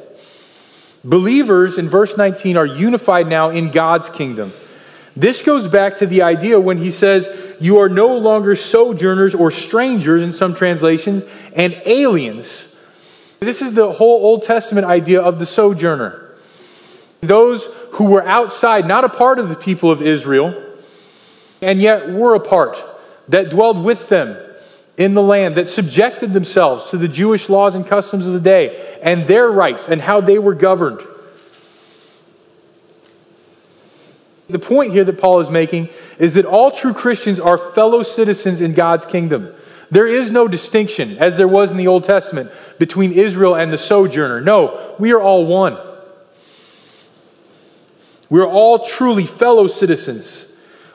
Believers 1.05 1.79
in 1.79 1.89
verse 1.89 2.17
19 2.17 2.57
are 2.57 2.67
unified 2.67 3.29
now 3.29 3.51
in 3.51 3.71
God's 3.71 4.11
kingdom. 4.11 4.53
This 5.17 5.43
goes 5.43 5.69
back 5.69 5.97
to 5.99 6.07
the 6.07 6.23
idea 6.23 6.61
when 6.61 6.79
he 6.79 6.91
says, 6.91 7.29
You 7.61 7.79
are 7.79 7.89
no 7.89 8.17
longer 8.17 8.57
sojourners 8.57 9.35
or 9.35 9.51
strangers 9.51 10.23
in 10.23 10.33
some 10.33 10.55
translations 10.55 11.25
and 11.55 11.81
aliens. 11.87 12.67
This 13.39 13.63
is 13.63 13.73
the 13.73 13.93
whole 13.93 14.23
Old 14.23 14.43
Testament 14.43 14.87
idea 14.87 15.21
of 15.21 15.39
the 15.39 15.47
sojourner. 15.47 16.35
Those 17.23 17.65
who 17.93 18.05
were 18.05 18.27
outside, 18.27 18.87
not 18.87 19.05
a 19.05 19.09
part 19.09 19.39
of 19.39 19.49
the 19.49 19.57
people 19.57 19.91
of 19.91 20.03
Israel, 20.03 20.55
and 21.63 21.81
yet 21.81 22.11
were 22.11 22.35
a 22.35 22.41
part, 22.41 22.79
that 23.29 23.51
dwelled 23.51 23.85
with 23.85 24.09
them 24.09 24.37
in 25.01 25.15
the 25.15 25.23
land, 25.23 25.55
that 25.55 25.67
subjected 25.67 26.35
themselves 26.35 26.91
to 26.91 26.99
the 26.99 27.09
Jewish 27.09 27.49
laws 27.49 27.75
and 27.75 27.87
customs 27.87 28.27
of 28.27 28.35
the 28.35 28.41
day, 28.41 28.99
and 29.03 29.25
their 29.25 29.51
rights 29.51 29.89
and 29.89 29.99
how 29.99 30.21
they 30.21 30.39
were 30.39 30.53
governed. 30.53 31.01
The 34.51 34.59
point 34.59 34.93
here 34.93 35.05
that 35.05 35.19
Paul 35.19 35.41
is 35.41 35.49
making 35.49 35.89
is 36.19 36.35
that 36.35 36.45
all 36.45 36.71
true 36.71 36.93
Christians 36.93 37.41
are 37.41 37.57
fellow 37.57 38.03
citizens 38.03 38.61
in 38.61 38.75
God's 38.75 39.07
kingdom. 39.07 39.55
There 39.91 40.07
is 40.07 40.31
no 40.31 40.47
distinction, 40.47 41.17
as 41.17 41.39
there 41.39 41.49
was 41.49 41.71
in 41.71 41.79
the 41.79 41.87
Old 41.87 42.05
Testament, 42.05 42.51
between 42.79 43.13
Israel 43.13 43.55
and 43.55 43.73
the 43.73 43.79
sojourner. 43.79 44.43
No, 44.43 44.95
we 44.99 45.13
are 45.13 45.21
all 45.21 45.47
one. 45.47 45.79
We're 48.29 48.47
all 48.47 48.85
truly 48.85 49.25
fellow 49.25 49.67
citizens. 49.67 50.45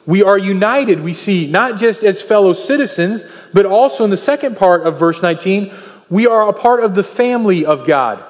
We 0.05 0.21
are 0.23 0.37
united, 0.37 1.01
we 1.01 1.13
see, 1.13 1.47
not 1.47 1.77
just 1.77 2.03
as 2.03 2.21
fellow 2.21 2.53
citizens, 2.53 3.23
but 3.53 3.65
also 3.65 4.03
in 4.03 4.11
the 4.11 4.17
second 4.17 4.55
part 4.55 4.85
of 4.85 4.99
verse 4.99 5.21
19, 5.21 5.73
we 6.09 6.27
are 6.27 6.47
a 6.47 6.53
part 6.53 6.83
of 6.83 6.93
the 6.93 7.03
family 7.03 7.65
of 7.65 7.87
God. 7.87 8.23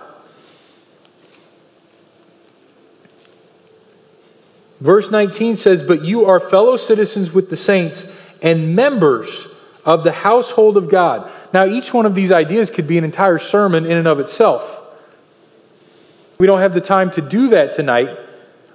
Verse 4.80 5.10
19 5.10 5.58
says, 5.58 5.84
But 5.84 6.04
you 6.04 6.26
are 6.26 6.40
fellow 6.40 6.78
citizens 6.78 7.32
with 7.32 7.50
the 7.50 7.58
saints 7.58 8.06
and 8.42 8.76
members 8.76 9.48
of 9.84 10.04
the 10.04 10.12
household 10.12 10.78
of 10.78 10.90
God. 10.90 11.30
Now, 11.54 11.66
each 11.66 11.94
one 11.94 12.06
of 12.06 12.16
these 12.16 12.32
ideas 12.32 12.70
could 12.70 12.88
be 12.88 12.98
an 12.98 13.04
entire 13.04 13.40
sermon 13.40 13.86
in 13.86 13.98
and 13.98 14.08
of 14.08 14.20
itself. 14.20 14.82
We 16.38 16.48
don't 16.48 16.60
have 16.60 16.74
the 16.74 16.82
time 16.82 17.12
to 17.12 17.22
do 17.22 17.50
that 17.50 17.76
tonight, 17.76 18.18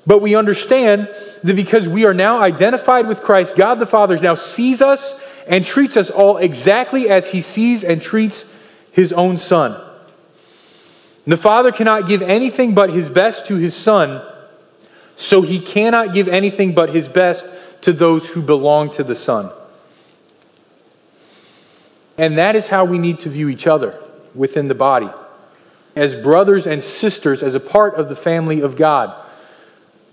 but 0.07 0.21
we 0.21 0.35
understand 0.35 1.09
that 1.43 1.57
because 1.57 1.89
we 1.89 2.05
are 2.05 2.15
now 2.15 2.43
identified 2.43 3.07
with 3.07 3.23
Christ, 3.23 3.57
God 3.57 3.77
the 3.77 3.87
Father 3.87 4.19
now 4.19 4.35
sees 4.35 4.81
us 4.81 5.13
and 5.47 5.65
treats 5.65 5.97
us 5.97 6.11
all 6.11 6.37
exactly 6.39 7.09
as 7.09 7.29
he 7.29 7.43
sees 7.43 7.85
and 7.85 8.01
treats 8.01 8.47
his 8.93 9.13
own 9.13 9.37
Son. 9.37 9.81
The 11.27 11.37
Father 11.37 11.71
cannot 11.71 12.09
give 12.09 12.23
anything 12.23 12.75
but 12.75 12.91
his 12.91 13.09
best 13.09 13.47
to 13.47 13.57
his 13.57 13.75
Son, 13.75 14.23
so 15.17 15.43
he 15.43 15.61
cannot 15.61 16.13
give 16.13 16.29
anything 16.29 16.75
but 16.75 16.95
his 16.95 17.09
best 17.09 17.45
to 17.83 17.93
those 17.93 18.29
who 18.29 18.43
belong 18.43 18.91
to 18.93 19.05
the 19.05 19.15
Son. 19.15 19.51
And 22.17 22.37
that 22.39 22.57
is 22.57 22.69
how 22.69 22.85
we 22.85 22.99
need 22.99 23.21
to 23.21 23.29
view 23.29 23.49
each 23.49 23.67
other 23.67 23.99
within 24.35 24.69
the 24.69 24.75
body 24.75 25.11
as 25.97 26.15
brothers 26.15 26.67
and 26.67 26.83
sisters, 26.83 27.43
as 27.43 27.55
a 27.55 27.61
part 27.61 27.95
of 27.95 28.09
the 28.09 28.17
family 28.17 28.61
of 28.61 28.77
God, 28.77 29.15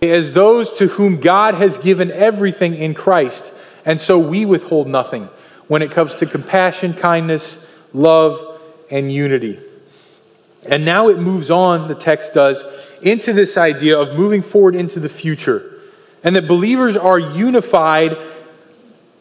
as 0.01 0.33
those 0.33 0.71
to 0.73 0.87
whom 0.87 1.19
God 1.19 1.55
has 1.55 1.77
given 1.77 2.11
everything 2.11 2.75
in 2.75 2.93
Christ. 2.93 3.51
And 3.85 3.99
so 3.99 4.19
we 4.19 4.45
withhold 4.45 4.87
nothing 4.87 5.29
when 5.67 5.81
it 5.81 5.91
comes 5.91 6.13
to 6.15 6.25
compassion, 6.25 6.93
kindness, 6.93 7.65
love, 7.93 8.61
and 8.91 9.11
unity. 9.11 9.59
And 10.65 10.85
now 10.85 11.09
it 11.09 11.17
moves 11.17 11.49
on, 11.49 11.87
the 11.87 11.95
text 11.95 12.33
does, 12.33 12.63
into 13.01 13.33
this 13.33 13.57
idea 13.57 13.97
of 13.97 14.17
moving 14.17 14.41
forward 14.41 14.75
into 14.75 14.99
the 14.99 15.09
future. 15.09 15.79
And 16.23 16.35
that 16.35 16.47
believers 16.47 16.97
are 16.97 17.19
unified 17.19 18.17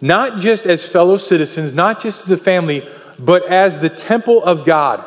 not 0.00 0.38
just 0.38 0.66
as 0.66 0.84
fellow 0.84 1.16
citizens, 1.16 1.72
not 1.72 2.02
just 2.02 2.22
as 2.22 2.30
a 2.30 2.36
family, 2.36 2.86
but 3.18 3.46
as 3.46 3.80
the 3.80 3.88
temple 3.88 4.42
of 4.44 4.64
God. 4.64 5.04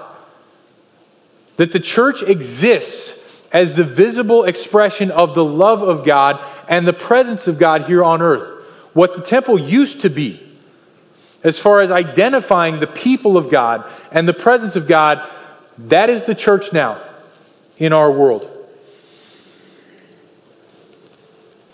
That 1.58 1.72
the 1.72 1.80
church 1.80 2.24
exists 2.24 3.19
as 3.52 3.74
the 3.74 3.84
visible 3.84 4.44
expression 4.44 5.12
of 5.12 5.34
the 5.34 5.44
love 5.44 5.82
of 5.82 6.06
God 6.06 6.40
and 6.68 6.88
the 6.88 6.94
presence 6.94 7.48
of 7.48 7.58
God 7.58 7.86
here 7.86 8.04
on 8.04 8.22
earth. 8.22 8.48
What 8.94 9.16
the 9.16 9.22
temple 9.22 9.60
used 9.60 10.02
to 10.02 10.10
be, 10.10 10.42
as 11.44 11.58
far 11.58 11.82
as 11.82 11.92
identifying 11.92 12.80
the 12.80 12.88
people 12.88 13.38
of 13.38 13.50
God 13.50 13.90
and 14.12 14.28
the 14.28 14.34
presence 14.34 14.76
of 14.76 14.88
God, 14.88 15.28
that 15.78 16.10
is 16.10 16.24
the 16.24 16.36
church 16.36 16.74
now 16.74 17.02
in 17.78 17.94
our 17.94 18.12
world. 18.12 18.50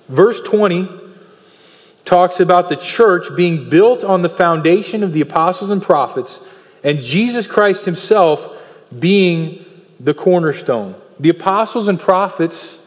Verse 0.08 0.40
20 0.42 0.88
talks 2.06 2.40
about 2.40 2.70
the 2.70 2.76
church 2.76 3.36
being 3.36 3.70
built 3.70 4.04
on 4.04 4.22
the 4.22 4.30
foundation 4.30 5.04
of 5.04 5.12
the 5.12 5.22
apostles 5.22 5.72
and 5.72 5.82
prophets, 5.82 6.40
and 6.84 7.02
Jesus 7.02 7.48
Christ 7.48 7.86
himself 7.86 8.48
being 8.98 9.66
the 10.00 10.14
cornerstone. 10.14 10.94
The 11.20 11.30
apostles 11.30 11.88
and 11.88 12.00
prophets 12.00 12.78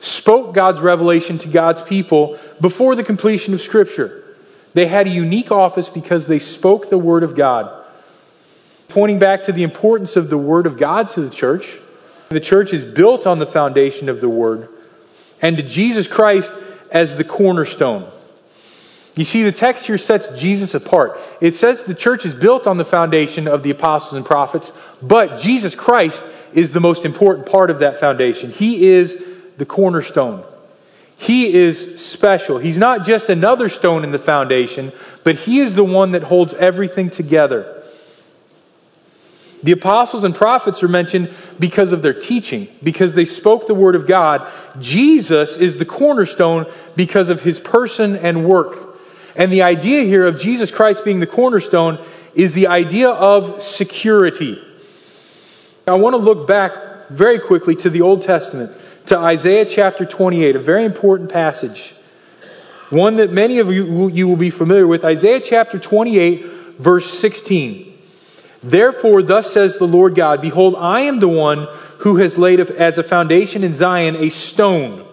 spoke 0.00 0.54
God's 0.54 0.80
revelation 0.80 1.38
to 1.38 1.48
God's 1.48 1.82
people 1.82 2.38
before 2.60 2.94
the 2.94 3.04
completion 3.04 3.54
of 3.54 3.60
Scripture. 3.60 4.24
They 4.74 4.86
had 4.86 5.06
a 5.06 5.10
unique 5.10 5.50
office 5.50 5.88
because 5.88 6.26
they 6.26 6.38
spoke 6.38 6.90
the 6.90 6.98
Word 6.98 7.22
of 7.22 7.34
God. 7.34 7.84
Pointing 8.88 9.18
back 9.18 9.44
to 9.44 9.52
the 9.52 9.62
importance 9.62 10.16
of 10.16 10.30
the 10.30 10.38
Word 10.38 10.66
of 10.66 10.78
God 10.78 11.10
to 11.10 11.22
the 11.22 11.30
church, 11.30 11.76
the 12.28 12.40
church 12.40 12.72
is 12.72 12.84
built 12.84 13.26
on 13.26 13.38
the 13.38 13.46
foundation 13.46 14.08
of 14.08 14.20
the 14.20 14.28
Word, 14.28 14.68
and 15.40 15.56
to 15.56 15.62
Jesus 15.62 16.06
Christ 16.06 16.52
as 16.90 17.16
the 17.16 17.24
cornerstone. 17.24 18.10
You 19.14 19.24
see, 19.24 19.42
the 19.42 19.52
text 19.52 19.86
here 19.86 19.96
sets 19.96 20.38
Jesus 20.38 20.74
apart. 20.74 21.18
It 21.40 21.54
says 21.54 21.82
the 21.82 21.94
church 21.94 22.26
is 22.26 22.34
built 22.34 22.66
on 22.66 22.76
the 22.76 22.84
foundation 22.84 23.48
of 23.48 23.62
the 23.62 23.70
apostles 23.70 24.12
and 24.12 24.26
prophets, 24.26 24.72
but 25.00 25.40
Jesus 25.40 25.74
Christ 25.74 26.22
is 26.52 26.72
the 26.72 26.80
most 26.80 27.04
important 27.04 27.46
part 27.46 27.70
of 27.70 27.80
that 27.80 28.00
foundation. 28.00 28.50
He 28.50 28.86
is 28.86 29.22
the 29.58 29.66
cornerstone. 29.66 30.44
He 31.16 31.54
is 31.54 32.04
special. 32.04 32.58
He's 32.58 32.78
not 32.78 33.06
just 33.06 33.30
another 33.30 33.68
stone 33.68 34.04
in 34.04 34.10
the 34.12 34.18
foundation, 34.18 34.92
but 35.24 35.36
He 35.36 35.60
is 35.60 35.74
the 35.74 35.84
one 35.84 36.12
that 36.12 36.24
holds 36.24 36.52
everything 36.54 37.10
together. 37.10 37.72
The 39.62 39.72
apostles 39.72 40.22
and 40.22 40.34
prophets 40.34 40.82
are 40.82 40.88
mentioned 40.88 41.34
because 41.58 41.90
of 41.92 42.02
their 42.02 42.14
teaching, 42.14 42.68
because 42.82 43.14
they 43.14 43.24
spoke 43.24 43.66
the 43.66 43.74
word 43.74 43.94
of 43.94 44.06
God. 44.06 44.48
Jesus 44.78 45.56
is 45.56 45.78
the 45.78 45.84
cornerstone 45.84 46.66
because 46.94 47.30
of 47.30 47.42
his 47.42 47.58
person 47.58 48.16
and 48.16 48.44
work. 48.44 48.98
And 49.34 49.52
the 49.52 49.62
idea 49.62 50.04
here 50.04 50.26
of 50.26 50.38
Jesus 50.38 50.70
Christ 50.70 51.04
being 51.04 51.20
the 51.20 51.26
cornerstone 51.26 51.98
is 52.34 52.52
the 52.52 52.68
idea 52.68 53.08
of 53.08 53.62
security. 53.62 54.62
I 55.88 55.94
want 55.94 56.14
to 56.14 56.18
look 56.18 56.48
back 56.48 57.10
very 57.10 57.38
quickly 57.38 57.76
to 57.76 57.88
the 57.88 58.00
Old 58.00 58.22
Testament, 58.22 58.72
to 59.06 59.16
Isaiah 59.16 59.64
chapter 59.64 60.04
28, 60.04 60.56
a 60.56 60.58
very 60.58 60.84
important 60.84 61.30
passage. 61.30 61.94
One 62.90 63.18
that 63.18 63.30
many 63.30 63.60
of 63.60 63.72
you, 63.72 64.08
you 64.08 64.26
will 64.26 64.34
be 64.34 64.50
familiar 64.50 64.88
with. 64.88 65.04
Isaiah 65.04 65.38
chapter 65.38 65.78
28, 65.78 66.44
verse 66.78 67.16
16. 67.16 67.96
Therefore, 68.64 69.22
thus 69.22 69.52
says 69.52 69.76
the 69.76 69.86
Lord 69.86 70.16
God 70.16 70.42
Behold, 70.42 70.74
I 70.76 71.02
am 71.02 71.20
the 71.20 71.28
one 71.28 71.68
who 71.98 72.16
has 72.16 72.36
laid 72.36 72.58
as 72.58 72.98
a 72.98 73.04
foundation 73.04 73.62
in 73.62 73.72
Zion 73.72 74.16
a 74.16 74.30
stone. 74.30 75.06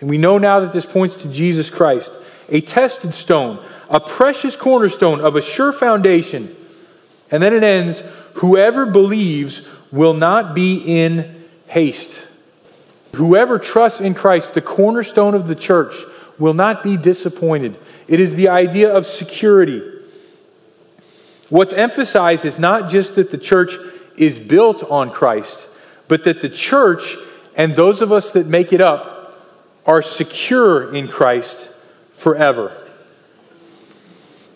And 0.00 0.08
we 0.08 0.16
know 0.16 0.38
now 0.38 0.60
that 0.60 0.72
this 0.72 0.86
points 0.86 1.16
to 1.22 1.28
Jesus 1.28 1.70
Christ 1.70 2.12
a 2.48 2.60
tested 2.60 3.14
stone, 3.14 3.64
a 3.90 3.98
precious 3.98 4.54
cornerstone 4.54 5.20
of 5.20 5.34
a 5.34 5.42
sure 5.42 5.72
foundation. 5.72 6.54
And 7.32 7.42
then 7.42 7.52
it 7.52 7.64
ends 7.64 8.02
whoever 8.34 8.86
believes 8.86 9.62
will 9.90 10.14
not 10.14 10.54
be 10.54 10.76
in 10.76 11.44
haste. 11.66 12.20
Whoever 13.14 13.58
trusts 13.58 14.00
in 14.00 14.14
Christ, 14.14 14.54
the 14.54 14.62
cornerstone 14.62 15.34
of 15.34 15.46
the 15.46 15.54
church, 15.54 15.94
will 16.38 16.54
not 16.54 16.82
be 16.82 16.96
disappointed. 16.96 17.76
It 18.08 18.20
is 18.20 18.34
the 18.34 18.48
idea 18.48 18.92
of 18.92 19.06
security. 19.06 19.82
What's 21.50 21.74
emphasized 21.74 22.44
is 22.44 22.58
not 22.58 22.90
just 22.90 23.14
that 23.16 23.30
the 23.30 23.38
church 23.38 23.74
is 24.16 24.38
built 24.38 24.82
on 24.90 25.10
Christ, 25.10 25.68
but 26.08 26.24
that 26.24 26.40
the 26.40 26.48
church 26.48 27.16
and 27.54 27.76
those 27.76 28.00
of 28.00 28.12
us 28.12 28.30
that 28.32 28.46
make 28.46 28.72
it 28.72 28.80
up 28.80 29.38
are 29.84 30.00
secure 30.00 30.94
in 30.94 31.08
Christ 31.08 31.70
forever. 32.16 32.76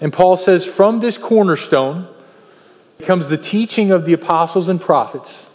And 0.01 0.13
Paul 0.13 0.37
says, 0.37 0.65
from 0.65 1.01
this 1.01 1.19
cornerstone 1.19 2.09
comes 3.03 3.29
the 3.29 3.39
teaching 3.39 3.91
of 3.91 4.07
the 4.07 4.13
apostles 4.13 4.69
and 4.69 4.81
prophets. 4.81 5.47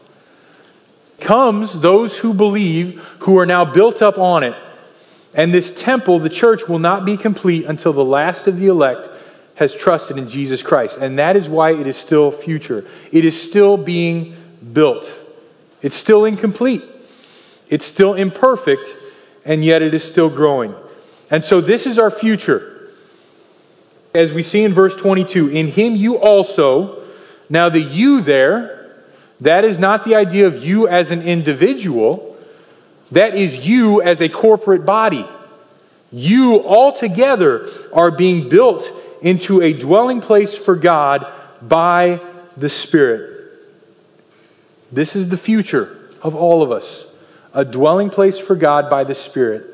Comes 1.19 1.79
those 1.81 2.17
who 2.17 2.33
believe, 2.33 2.99
who 3.19 3.37
are 3.37 3.45
now 3.45 3.65
built 3.65 4.01
up 4.01 4.17
on 4.17 4.43
it. 4.43 4.55
And 5.33 5.53
this 5.53 5.71
temple, 5.75 6.19
the 6.19 6.29
church, 6.29 6.67
will 6.67 6.79
not 6.79 7.05
be 7.05 7.17
complete 7.17 7.65
until 7.65 7.93
the 7.93 8.05
last 8.05 8.47
of 8.47 8.57
the 8.57 8.67
elect 8.67 9.07
has 9.55 9.75
trusted 9.75 10.17
in 10.17 10.27
Jesus 10.27 10.63
Christ. 10.63 10.97
And 10.97 11.19
that 11.19 11.35
is 11.35 11.47
why 11.47 11.73
it 11.73 11.87
is 11.87 11.95
still 11.95 12.31
future. 12.31 12.85
It 13.11 13.23
is 13.23 13.39
still 13.39 13.77
being 13.77 14.35
built. 14.73 15.11
It's 15.81 15.95
still 15.95 16.25
incomplete. 16.25 16.83
It's 17.69 17.85
still 17.85 18.15
imperfect, 18.15 18.95
and 19.45 19.63
yet 19.63 19.81
it 19.81 19.93
is 19.93 20.03
still 20.03 20.29
growing. 20.29 20.75
And 21.29 21.43
so 21.43 21.61
this 21.61 21.87
is 21.87 21.97
our 21.97 22.11
future. 22.11 22.91
As 24.13 24.33
we 24.33 24.43
see 24.43 24.63
in 24.63 24.73
verse 24.73 24.95
22, 24.95 25.49
in 25.49 25.69
him 25.69 25.95
you 25.95 26.17
also, 26.17 27.00
now 27.51 27.67
the 27.67 27.81
you 27.81 28.21
there, 28.21 28.95
that 29.41 29.65
is 29.65 29.77
not 29.77 30.05
the 30.05 30.15
idea 30.15 30.47
of 30.47 30.63
you 30.63 30.87
as 30.87 31.11
an 31.11 31.21
individual, 31.21 32.37
that 33.11 33.35
is 33.35 33.67
you 33.67 34.01
as 34.01 34.21
a 34.21 34.29
corporate 34.29 34.85
body. 34.85 35.27
You 36.13 36.57
all 36.59 36.93
together 36.93 37.69
are 37.91 38.09
being 38.09 38.47
built 38.47 38.89
into 39.21 39.61
a 39.61 39.73
dwelling 39.73 40.21
place 40.21 40.55
for 40.55 40.77
God 40.77 41.27
by 41.61 42.21
the 42.55 42.69
Spirit. 42.69 43.51
This 44.89 45.15
is 45.15 45.27
the 45.27 45.37
future 45.37 45.97
of 46.21 46.33
all 46.33 46.63
of 46.63 46.71
us 46.71 47.05
a 47.53 47.65
dwelling 47.65 48.09
place 48.09 48.37
for 48.37 48.55
God 48.55 48.89
by 48.89 49.03
the 49.03 49.13
Spirit. 49.13 49.70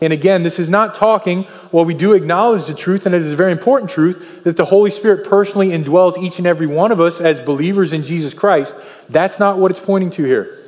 And 0.00 0.12
again, 0.12 0.42
this 0.42 0.58
is 0.58 0.68
not 0.68 0.94
talking, 0.94 1.46
well, 1.70 1.84
we 1.84 1.94
do 1.94 2.12
acknowledge 2.12 2.66
the 2.66 2.74
truth, 2.74 3.06
and 3.06 3.14
it 3.14 3.22
is 3.22 3.32
a 3.32 3.36
very 3.36 3.52
important 3.52 3.90
truth, 3.90 4.42
that 4.44 4.56
the 4.56 4.64
Holy 4.64 4.90
Spirit 4.90 5.26
personally 5.26 5.68
indwells 5.68 6.20
each 6.22 6.38
and 6.38 6.46
every 6.46 6.66
one 6.66 6.92
of 6.92 7.00
us 7.00 7.20
as 7.20 7.40
believers 7.40 7.92
in 7.92 8.04
Jesus 8.04 8.34
Christ. 8.34 8.74
That's 9.08 9.38
not 9.38 9.58
what 9.58 9.70
it's 9.70 9.80
pointing 9.80 10.10
to 10.10 10.24
here. 10.24 10.60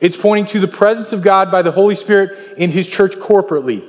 It's 0.00 0.16
pointing 0.16 0.46
to 0.52 0.60
the 0.60 0.68
presence 0.68 1.12
of 1.12 1.22
God 1.22 1.50
by 1.50 1.62
the 1.62 1.72
Holy 1.72 1.96
Spirit 1.96 2.56
in 2.56 2.70
His 2.70 2.86
church 2.86 3.16
corporately. 3.16 3.88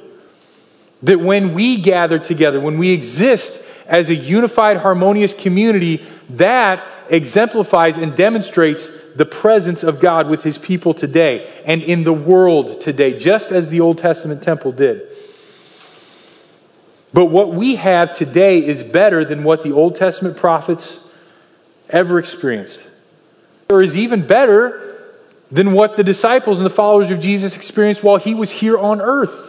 That 1.03 1.19
when 1.19 1.53
we 1.53 1.77
gather 1.81 2.17
together, 2.17 2.59
when 2.59 2.77
we 2.77 2.89
exist 2.91 3.61
as 3.85 4.09
a 4.09 4.15
unified, 4.15 4.77
harmonious 4.77 5.33
community, 5.33 6.05
that 6.31 6.85
exemplifies 7.09 7.97
and 7.97 8.15
demonstrates 8.15 8.89
the 9.15 9.25
presence 9.25 9.83
of 9.83 9.99
God 9.99 10.29
with 10.29 10.43
his 10.43 10.57
people 10.57 10.93
today 10.93 11.49
and 11.65 11.81
in 11.81 12.03
the 12.03 12.13
world 12.13 12.81
today, 12.81 13.17
just 13.17 13.51
as 13.51 13.69
the 13.69 13.81
Old 13.81 13.97
Testament 13.97 14.43
temple 14.43 14.71
did. 14.71 15.07
But 17.11 17.25
what 17.25 17.53
we 17.53 17.75
have 17.75 18.15
today 18.15 18.65
is 18.65 18.83
better 18.83 19.25
than 19.25 19.43
what 19.43 19.63
the 19.63 19.71
Old 19.71 19.95
Testament 19.95 20.37
prophets 20.37 20.99
ever 21.89 22.19
experienced, 22.19 22.85
or 23.69 23.81
is 23.81 23.97
even 23.97 24.25
better 24.27 24.85
than 25.51 25.73
what 25.73 25.97
the 25.97 26.03
disciples 26.03 26.57
and 26.57 26.65
the 26.65 26.69
followers 26.71 27.09
of 27.09 27.19
Jesus 27.19 27.55
experienced 27.55 28.03
while 28.03 28.17
he 28.17 28.35
was 28.35 28.51
here 28.51 28.77
on 28.77 29.01
earth. 29.01 29.47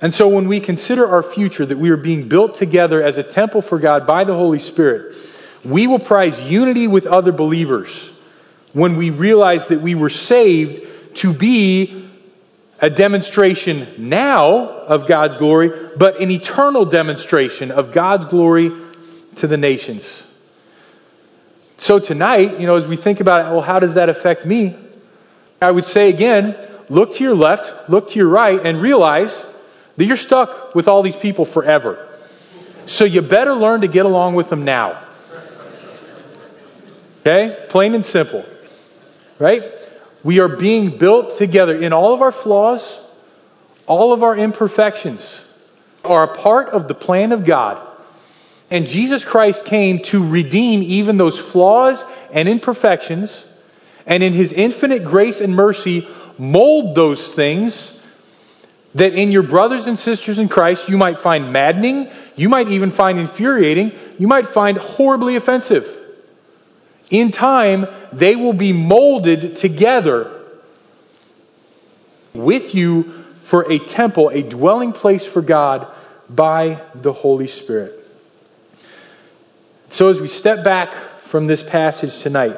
And 0.00 0.14
so 0.14 0.28
when 0.28 0.48
we 0.48 0.60
consider 0.60 1.06
our 1.06 1.22
future, 1.22 1.66
that 1.66 1.76
we 1.76 1.90
are 1.90 1.96
being 1.96 2.28
built 2.28 2.54
together 2.54 3.02
as 3.02 3.18
a 3.18 3.22
temple 3.22 3.60
for 3.60 3.78
God 3.78 4.06
by 4.06 4.24
the 4.24 4.34
Holy 4.34 4.58
Spirit, 4.58 5.14
we 5.64 5.86
will 5.86 5.98
prize 5.98 6.40
unity 6.40 6.86
with 6.86 7.06
other 7.06 7.32
believers 7.32 8.10
when 8.72 8.96
we 8.96 9.10
realize 9.10 9.66
that 9.66 9.80
we 9.80 9.94
were 9.94 10.10
saved 10.10 11.16
to 11.16 11.32
be 11.32 12.08
a 12.80 12.88
demonstration 12.88 13.86
now 13.98 14.56
of 14.56 15.06
God's 15.06 15.36
glory, 15.36 15.70
but 15.96 16.20
an 16.20 16.30
eternal 16.30 16.84
demonstration 16.86 17.70
of 17.70 17.92
God's 17.92 18.26
glory 18.26 18.72
to 19.36 19.46
the 19.46 19.56
nations. 19.56 20.24
So 21.76 21.98
tonight, 21.98 22.58
you 22.60 22.66
know, 22.66 22.76
as 22.76 22.86
we 22.86 22.96
think 22.96 23.20
about 23.20 23.46
it, 23.46 23.52
well, 23.52 23.62
how 23.62 23.78
does 23.78 23.94
that 23.94 24.08
affect 24.08 24.46
me? 24.46 24.76
I 25.60 25.70
would 25.70 25.84
say 25.84 26.08
again, 26.08 26.56
look 26.88 27.14
to 27.14 27.24
your 27.24 27.34
left, 27.34 27.90
look 27.90 28.10
to 28.10 28.18
your 28.18 28.28
right, 28.28 28.64
and 28.64 28.80
realize 28.80 29.38
that 29.96 30.04
you're 30.06 30.16
stuck 30.16 30.74
with 30.74 30.88
all 30.88 31.02
these 31.02 31.16
people 31.16 31.44
forever. 31.44 32.08
So 32.86 33.04
you 33.04 33.20
better 33.20 33.54
learn 33.54 33.82
to 33.82 33.88
get 33.88 34.06
along 34.06 34.34
with 34.34 34.48
them 34.48 34.64
now. 34.64 35.02
Okay? 37.20 37.66
Plain 37.68 37.94
and 37.94 38.04
simple. 38.04 38.44
Right? 39.38 39.64
We 40.22 40.40
are 40.40 40.48
being 40.48 40.98
built 40.98 41.38
together 41.38 41.74
in 41.74 41.92
all 41.92 42.12
of 42.12 42.20
our 42.22 42.32
flaws, 42.32 43.00
all 43.86 44.12
of 44.12 44.22
our 44.22 44.36
imperfections 44.36 45.44
are 46.04 46.24
a 46.24 46.36
part 46.36 46.68
of 46.70 46.88
the 46.88 46.94
plan 46.94 47.32
of 47.32 47.44
God. 47.44 47.86
And 48.70 48.86
Jesus 48.86 49.24
Christ 49.24 49.64
came 49.64 50.00
to 50.04 50.26
redeem 50.26 50.82
even 50.82 51.16
those 51.16 51.38
flaws 51.38 52.04
and 52.32 52.48
imperfections, 52.48 53.44
and 54.06 54.22
in 54.22 54.32
his 54.32 54.52
infinite 54.52 55.04
grace 55.04 55.40
and 55.40 55.54
mercy, 55.54 56.08
mold 56.38 56.94
those 56.94 57.32
things 57.32 57.98
that 58.94 59.14
in 59.14 59.30
your 59.30 59.42
brothers 59.42 59.86
and 59.86 59.98
sisters 59.98 60.38
in 60.38 60.48
Christ 60.48 60.88
you 60.88 60.96
might 60.96 61.18
find 61.18 61.52
maddening, 61.52 62.08
you 62.34 62.48
might 62.48 62.68
even 62.68 62.90
find 62.90 63.18
infuriating, 63.18 63.92
you 64.18 64.26
might 64.26 64.48
find 64.48 64.78
horribly 64.78 65.36
offensive. 65.36 65.96
In 67.10 67.32
time, 67.32 67.86
they 68.12 68.36
will 68.36 68.52
be 68.52 68.72
molded 68.72 69.56
together 69.56 70.32
with 72.32 72.74
you 72.74 73.24
for 73.42 73.70
a 73.70 73.78
temple, 73.78 74.28
a 74.28 74.42
dwelling 74.42 74.92
place 74.92 75.26
for 75.26 75.42
God 75.42 75.86
by 76.28 76.80
the 76.94 77.12
Holy 77.12 77.48
Spirit. 77.48 77.96
So, 79.88 80.08
as 80.08 80.20
we 80.20 80.28
step 80.28 80.62
back 80.62 80.94
from 81.22 81.48
this 81.48 81.62
passage 81.62 82.20
tonight, 82.20 82.56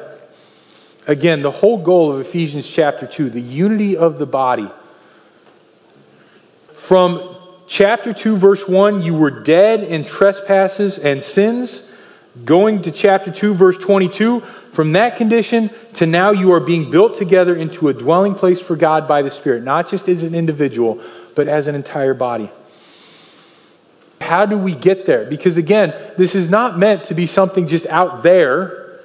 again, 1.07 1.41
the 1.41 1.49
whole 1.49 1.79
goal 1.79 2.11
of 2.11 2.21
Ephesians 2.21 2.69
chapter 2.69 3.07
2, 3.07 3.31
the 3.31 3.41
unity 3.41 3.97
of 3.97 4.19
the 4.19 4.27
body 4.27 4.69
from 6.83 7.37
chapter 7.65 8.11
2, 8.11 8.35
verse 8.35 8.67
1, 8.67 9.01
you 9.03 9.15
were 9.15 9.31
dead 9.31 9.85
in 9.85 10.03
trespasses 10.03 10.97
and 10.97 11.23
sins. 11.23 11.89
Going 12.43 12.81
to 12.81 12.91
chapter 12.91 13.31
2, 13.31 13.53
verse 13.53 13.77
22, 13.77 14.39
from 14.71 14.93
that 14.93 15.17
condition 15.17 15.69
to 15.93 16.07
now 16.07 16.31
you 16.31 16.51
are 16.53 16.59
being 16.59 16.89
built 16.89 17.15
together 17.15 17.55
into 17.55 17.89
a 17.89 17.93
dwelling 17.93 18.33
place 18.33 18.59
for 18.59 18.75
God 18.75 19.07
by 19.07 19.21
the 19.21 19.29
Spirit, 19.29 19.63
not 19.63 19.87
just 19.87 20.09
as 20.09 20.23
an 20.23 20.33
individual, 20.33 20.99
but 21.35 21.47
as 21.47 21.67
an 21.67 21.75
entire 21.75 22.15
body. 22.15 22.49
How 24.19 24.47
do 24.47 24.57
we 24.57 24.73
get 24.73 25.05
there? 25.05 25.25
Because 25.25 25.57
again, 25.57 25.93
this 26.17 26.33
is 26.33 26.49
not 26.49 26.79
meant 26.79 27.03
to 27.05 27.13
be 27.13 27.27
something 27.27 27.67
just 27.67 27.85
out 27.87 28.23
there. 28.23 28.99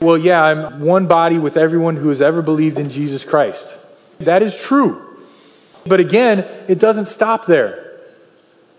Well, 0.00 0.18
yeah, 0.18 0.42
I'm 0.42 0.80
one 0.80 1.06
body 1.06 1.38
with 1.38 1.56
everyone 1.56 1.96
who 1.96 2.08
has 2.08 2.20
ever 2.20 2.42
believed 2.42 2.78
in 2.78 2.90
Jesus 2.90 3.24
Christ. 3.24 3.68
That 4.18 4.42
is 4.42 4.56
true. 4.56 5.04
But 5.84 6.00
again, 6.00 6.40
it 6.66 6.80
doesn't 6.80 7.06
stop 7.06 7.46
there. 7.46 7.87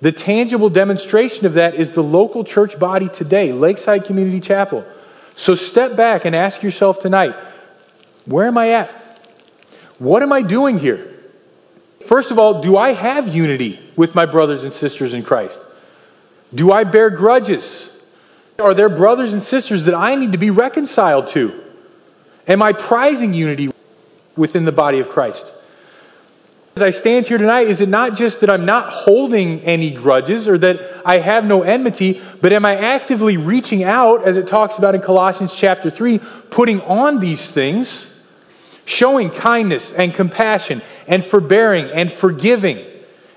The 0.01 0.12
tangible 0.12 0.69
demonstration 0.69 1.45
of 1.45 1.55
that 1.55 1.75
is 1.75 1.91
the 1.91 2.03
local 2.03 2.43
church 2.43 2.79
body 2.79 3.09
today, 3.09 3.51
Lakeside 3.51 4.05
Community 4.05 4.39
Chapel. 4.39 4.85
So 5.35 5.55
step 5.55 5.95
back 5.95 6.25
and 6.25 6.35
ask 6.35 6.63
yourself 6.63 6.99
tonight 6.99 7.35
where 8.25 8.45
am 8.45 8.57
I 8.57 8.71
at? 8.71 8.89
What 9.97 10.23
am 10.23 10.31
I 10.31 10.41
doing 10.41 10.79
here? 10.79 11.15
First 12.05 12.31
of 12.31 12.39
all, 12.39 12.62
do 12.62 12.77
I 12.77 12.93
have 12.93 13.33
unity 13.33 13.79
with 13.95 14.15
my 14.15 14.25
brothers 14.25 14.63
and 14.63 14.71
sisters 14.71 15.13
in 15.13 15.23
Christ? 15.23 15.59
Do 16.53 16.71
I 16.71 16.83
bear 16.83 17.09
grudges? 17.09 17.91
Are 18.59 18.73
there 18.73 18.89
brothers 18.89 19.33
and 19.33 19.41
sisters 19.41 19.85
that 19.85 19.93
I 19.93 20.15
need 20.15 20.31
to 20.31 20.38
be 20.38 20.49
reconciled 20.49 21.27
to? 21.27 21.62
Am 22.47 22.62
I 22.62 22.73
prizing 22.73 23.33
unity 23.33 23.71
within 24.35 24.65
the 24.65 24.71
body 24.71 24.99
of 24.99 25.09
Christ? 25.09 25.45
As 26.80 26.84
I 26.84 26.92
stand 26.92 27.28
here 27.28 27.38
tonight, 27.38 27.68
is 27.68 27.82
it 27.82 27.89
not 27.89 28.15
just 28.15 28.39
that 28.39 28.50
I'm 28.50 28.63
not 28.63 28.94
holding 28.94 29.60
any 29.63 29.92
grudges 29.92 30.48
or 30.48 30.58
that 30.60 31.02
I 31.04 31.18
have 31.18 31.44
no 31.44 31.62
enmity, 31.62 32.22
but 32.39 32.54
am 32.54 32.65
I 32.65 32.78
actively 32.78 33.36
reaching 33.36 33.84
out, 33.84 34.24
as 34.24 34.38
it 34.38 34.48
talks 34.48 34.78
about 34.78 34.96
in 34.96 35.02
Colossians 35.02 35.54
chapter 35.54 35.89
3, 35.89 36.20
putting 36.50 36.80
on 36.84 37.20
these 37.20 37.52
things, 37.52 38.06
showing 38.86 39.30
kindness 39.30 39.92
and 39.92 40.13
compassion 40.13 40.82
and 41.06 41.22
forbearing 41.22 41.89
and 41.92 42.10
forgiving 42.13 42.88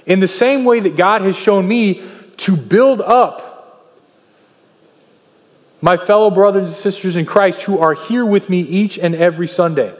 in 0.06 0.20
the 0.20 0.28
same 0.28 0.64
way 0.64 0.78
that 0.78 0.96
God 0.96 1.22
has 1.22 1.34
shown 1.34 1.66
me 1.66 2.00
to 2.36 2.56
build 2.56 3.00
up 3.00 3.90
my 5.80 5.96
fellow 5.96 6.30
brothers 6.30 6.68
and 6.68 6.76
sisters 6.76 7.16
in 7.16 7.26
Christ 7.26 7.62
who 7.62 7.80
are 7.80 7.94
here 7.94 8.24
with 8.24 8.48
me 8.48 8.60
each 8.60 9.00
and 9.00 9.16
every 9.16 9.48
Sunday? 9.48 9.92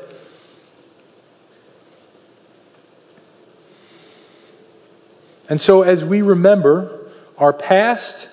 And 5.52 5.60
so, 5.60 5.82
as 5.82 6.02
we 6.02 6.22
remember 6.22 7.10
our 7.36 7.52
past, 7.52 8.30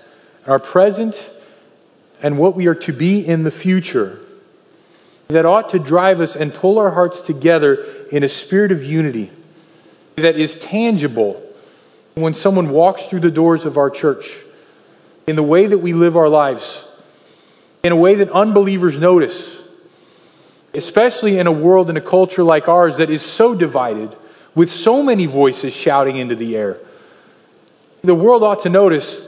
our 0.47 0.58
present, 0.58 1.29
and 2.23 2.38
what 2.38 2.55
we 2.55 2.65
are 2.67 2.75
to 2.75 2.93
be 2.93 3.27
in 3.27 3.43
the 3.43 3.51
future, 3.51 4.21
that 5.27 5.45
ought 5.45 5.71
to 5.71 5.79
drive 5.79 6.21
us 6.21 6.38
and 6.38 6.53
pull 6.53 6.79
our 6.79 6.91
hearts 6.91 7.19
together 7.19 7.73
in 8.10 8.23
a 8.23 8.29
spirit 8.29 8.71
of 8.71 8.86
unity 8.86 9.32
that 10.15 10.38
is 10.38 10.55
tangible 10.55 11.43
when 12.15 12.34
someone 12.34 12.69
walks 12.69 13.03
through 13.08 13.19
the 13.19 13.32
doors 13.32 13.65
of 13.65 13.77
our 13.77 13.89
church, 13.89 14.38
in 15.27 15.36
the 15.36 15.43
way 15.43 15.67
that 15.67 15.79
we 15.79 15.91
live 15.91 16.15
our 16.15 16.29
lives, 16.29 16.86
in 17.84 17.91
a 17.91 17.97
way 17.97 18.15
that 18.15 18.32
unbelievers 18.32 18.97
notice, 18.97 19.58
especially 20.73 21.38
in 21.38 21.47
a 21.47 21.51
world 21.51 21.89
and 21.89 21.97
a 21.97 22.01
culture 22.01 22.43
like 22.43 22.69
ours 22.69 22.95
that 22.95 23.10
is 23.10 23.21
so 23.21 23.53
divided, 23.53 24.15
with 24.55 24.71
so 24.71 25.03
many 25.03 25.25
voices 25.25 25.73
shouting 25.73 26.15
into 26.15 26.34
the 26.34 26.55
air. 26.55 26.79
The 28.03 28.15
world 28.15 28.43
ought 28.43 28.63
to 28.63 28.69
notice 28.69 29.21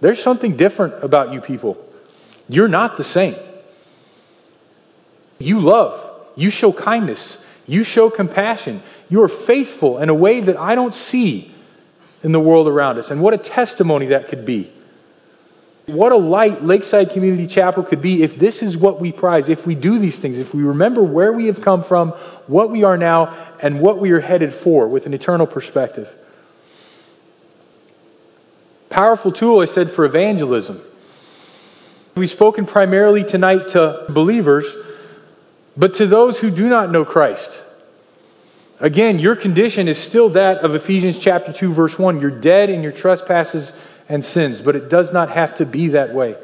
there's 0.00 0.22
something 0.22 0.56
different 0.56 1.02
about 1.02 1.32
you 1.32 1.40
people. 1.40 1.78
You're 2.48 2.68
not 2.68 2.96
the 2.96 3.04
same. 3.04 3.36
You 5.38 5.60
love, 5.60 5.98
you 6.36 6.50
show 6.50 6.72
kindness, 6.72 7.38
you 7.66 7.84
show 7.84 8.10
compassion, 8.10 8.82
you 9.08 9.22
are 9.22 9.28
faithful 9.28 9.98
in 9.98 10.08
a 10.08 10.14
way 10.14 10.40
that 10.40 10.56
I 10.56 10.74
don't 10.74 10.94
see 10.94 11.54
in 12.22 12.32
the 12.32 12.40
world 12.40 12.68
around 12.68 12.98
us. 12.98 13.10
And 13.10 13.20
what 13.20 13.34
a 13.34 13.38
testimony 13.38 14.06
that 14.06 14.28
could 14.28 14.44
be. 14.46 14.72
What 15.86 16.12
a 16.12 16.16
light 16.16 16.64
Lakeside 16.64 17.10
Community 17.10 17.46
Chapel 17.46 17.82
could 17.82 18.00
be 18.00 18.22
if 18.22 18.38
this 18.38 18.62
is 18.62 18.74
what 18.74 19.00
we 19.00 19.12
prize, 19.12 19.50
if 19.50 19.66
we 19.66 19.74
do 19.74 19.98
these 19.98 20.18
things, 20.18 20.38
if 20.38 20.54
we 20.54 20.62
remember 20.62 21.02
where 21.02 21.30
we 21.30 21.46
have 21.46 21.60
come 21.60 21.82
from, 21.82 22.10
what 22.46 22.70
we 22.70 22.84
are 22.84 22.96
now, 22.96 23.34
and 23.60 23.80
what 23.80 23.98
we 23.98 24.10
are 24.12 24.20
headed 24.20 24.54
for 24.54 24.88
with 24.88 25.04
an 25.04 25.12
eternal 25.12 25.46
perspective. 25.46 26.10
Powerful 28.94 29.32
tool, 29.32 29.58
I 29.58 29.64
said, 29.64 29.90
for 29.90 30.04
evangelism. 30.04 30.80
We've 32.14 32.30
spoken 32.30 32.64
primarily 32.64 33.24
tonight 33.24 33.66
to 33.70 34.06
believers, 34.08 34.72
but 35.76 35.94
to 35.94 36.06
those 36.06 36.38
who 36.38 36.48
do 36.48 36.68
not 36.68 36.92
know 36.92 37.04
Christ. 37.04 37.60
Again, 38.78 39.18
your 39.18 39.34
condition 39.34 39.88
is 39.88 39.98
still 39.98 40.28
that 40.28 40.58
of 40.58 40.76
Ephesians 40.76 41.18
chapter 41.18 41.52
2 41.52 41.74
verse 41.74 41.98
1. 41.98 42.20
You're 42.20 42.30
dead 42.30 42.70
in 42.70 42.84
your 42.84 42.92
trespasses 42.92 43.72
and 44.08 44.24
sins, 44.24 44.60
but 44.60 44.76
it 44.76 44.88
does 44.88 45.12
not 45.12 45.28
have 45.30 45.56
to 45.56 45.66
be 45.66 45.88
that 45.88 46.14
way. 46.14 46.36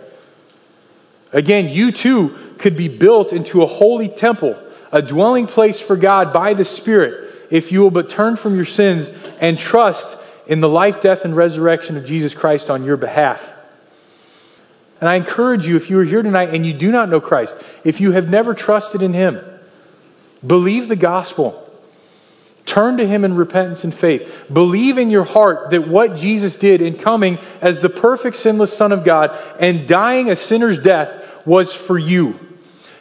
Again, 1.33 1.69
you 1.69 1.93
too 1.93 2.57
could 2.59 2.77
be 2.77 2.89
built 2.89 3.33
into 3.33 3.63
a 3.63 3.67
holy 3.69 4.09
temple, 4.09 4.61
a 4.91 5.03
dwelling 5.03 5.47
place 5.47 5.79
for 5.79 5.95
God 5.95 6.33
by 6.33 6.55
the 6.55 6.65
Spirit, 6.65 7.33
if 7.49 7.71
you 7.71 7.83
will 7.83 7.93
but 7.93 8.11
turn 8.11 8.35
from 8.35 8.57
your 8.57 8.65
sins 8.65 9.09
and 9.41 9.57
trust 9.57 10.17
in 10.51 10.61
the 10.61 10.69
life, 10.69 11.01
death, 11.01 11.25
and 11.25 11.35
resurrection 11.37 11.97
of 11.97 12.05
Jesus 12.05 12.35
Christ 12.35 12.69
on 12.69 12.83
your 12.83 12.97
behalf. 12.97 13.49
And 15.01 15.09
I 15.09 15.15
encourage 15.15 15.65
you, 15.65 15.77
if 15.77 15.89
you 15.89 15.99
are 16.01 16.05
here 16.05 16.23
tonight 16.23 16.53
and 16.53 16.67
you 16.67 16.73
do 16.73 16.91
not 16.91 17.09
know 17.09 17.21
Christ, 17.21 17.57
if 17.85 18.01
you 18.01 18.11
have 18.11 18.29
never 18.29 18.53
trusted 18.53 19.01
in 19.01 19.15
Him, 19.15 19.41
believe 20.45 20.89
the 20.89 20.97
gospel. 20.97 21.67
Turn 22.67 22.97
to 22.97 23.07
Him 23.07 23.25
in 23.25 23.37
repentance 23.37 23.85
and 23.85 23.95
faith. 23.95 24.47
Believe 24.53 24.99
in 24.99 25.09
your 25.09 25.23
heart 25.23 25.71
that 25.71 25.87
what 25.87 26.17
Jesus 26.17 26.57
did 26.57 26.83
in 26.83 26.99
coming 26.99 27.39
as 27.61 27.79
the 27.79 27.89
perfect, 27.89 28.37
sinless 28.37 28.77
Son 28.77 28.91
of 28.91 29.05
God 29.05 29.39
and 29.61 29.87
dying 29.87 30.29
a 30.29 30.37
sinner's 30.37 30.79
death 30.79 31.47
was 31.47 31.73
for 31.73 31.97
you. 31.97 32.39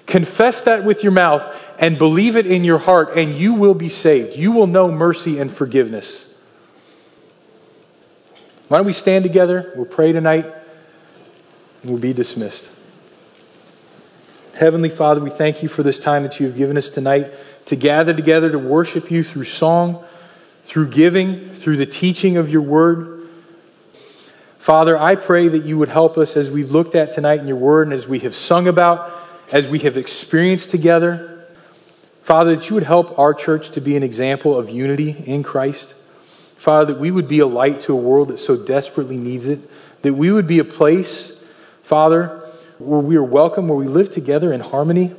Confess 0.06 0.62
that 0.62 0.86
with 0.86 1.02
your 1.02 1.12
mouth 1.12 1.44
and 1.80 1.98
believe 1.98 2.36
it 2.36 2.46
in 2.46 2.64
your 2.64 2.78
heart, 2.78 3.18
and 3.18 3.34
you 3.34 3.56
will 3.56 3.74
be 3.74 3.90
saved. 3.90 4.38
You 4.38 4.52
will 4.52 4.68
know 4.68 4.92
mercy 4.92 5.40
and 5.40 5.52
forgiveness. 5.52 6.29
Why 8.70 8.78
don't 8.78 8.86
we 8.86 8.94
stand 8.94 9.24
together? 9.24 9.74
We'll 9.76 9.88
pray 9.88 10.12
tonight 10.12 10.46
and 10.46 11.92
we'll 11.92 12.00
be 12.00 12.14
dismissed. 12.14 12.70
Heavenly 14.54 14.90
Father, 14.90 15.20
we 15.22 15.32
thank 15.32 15.64
you 15.64 15.70
for 15.70 15.82
this 15.82 15.98
time 15.98 16.22
that 16.22 16.40
you 16.40 16.46
have 16.46 16.56
given 16.56 16.78
us 16.78 16.88
tonight 16.88 17.34
to 17.66 17.76
gather 17.76 18.14
together 18.14 18.52
to 18.52 18.60
worship 18.60 19.10
you 19.10 19.24
through 19.24 19.46
song, 19.46 20.06
through 20.66 20.90
giving, 20.90 21.56
through 21.56 21.78
the 21.78 21.88
teaching 21.88 22.38
of 22.38 22.52
your 22.52 22.62
word. 22.62 23.28
Father, 24.60 24.96
I 24.96 25.16
pray 25.16 25.48
that 25.48 25.66
you 25.66 25.80
would 25.80 25.90
help 25.90 26.16
us 26.20 26.38
as 26.38 26.52
we've 26.52 26.70
looked 26.70 26.94
at 26.94 27.12
tonight 27.14 27.40
in 27.40 27.48
your 27.48 27.58
word 27.58 27.88
and 27.88 27.94
as 27.94 28.08
we 28.08 28.20
have 28.20 28.36
sung 28.36 28.68
about, 28.68 29.12
as 29.52 29.68
we 29.68 29.80
have 29.80 29.98
experienced 29.98 30.70
together. 30.70 31.44
Father, 32.22 32.56
that 32.56 32.70
you 32.70 32.76
would 32.76 32.84
help 32.84 33.18
our 33.18 33.34
church 33.34 33.72
to 33.72 33.82
be 33.82 33.96
an 33.96 34.04
example 34.04 34.56
of 34.56 34.70
unity 34.70 35.24
in 35.26 35.42
Christ. 35.42 35.96
Father, 36.60 36.94
that 36.94 37.00
we 37.00 37.10
would 37.10 37.30
be 37.30 37.40
a 37.40 37.48
light 37.48 37.80
to 37.82 37.94
a 37.94 37.96
world 37.96 38.28
that 38.28 38.38
so 38.38 38.58
desperately 38.58 39.16
needs 39.16 39.48
it. 39.48 39.62
That 40.02 40.14
we 40.14 40.30
would 40.30 40.46
be 40.46 40.60
a 40.60 40.66
place, 40.66 41.32
Father, 41.84 42.52
where 42.80 43.00
we 43.00 43.16
are 43.16 43.24
welcome, 43.24 43.70
where 43.70 43.78
we 43.78 43.88
live 43.88 44.12
together 44.12 44.52
in 44.52 44.60
harmony. 44.60 45.16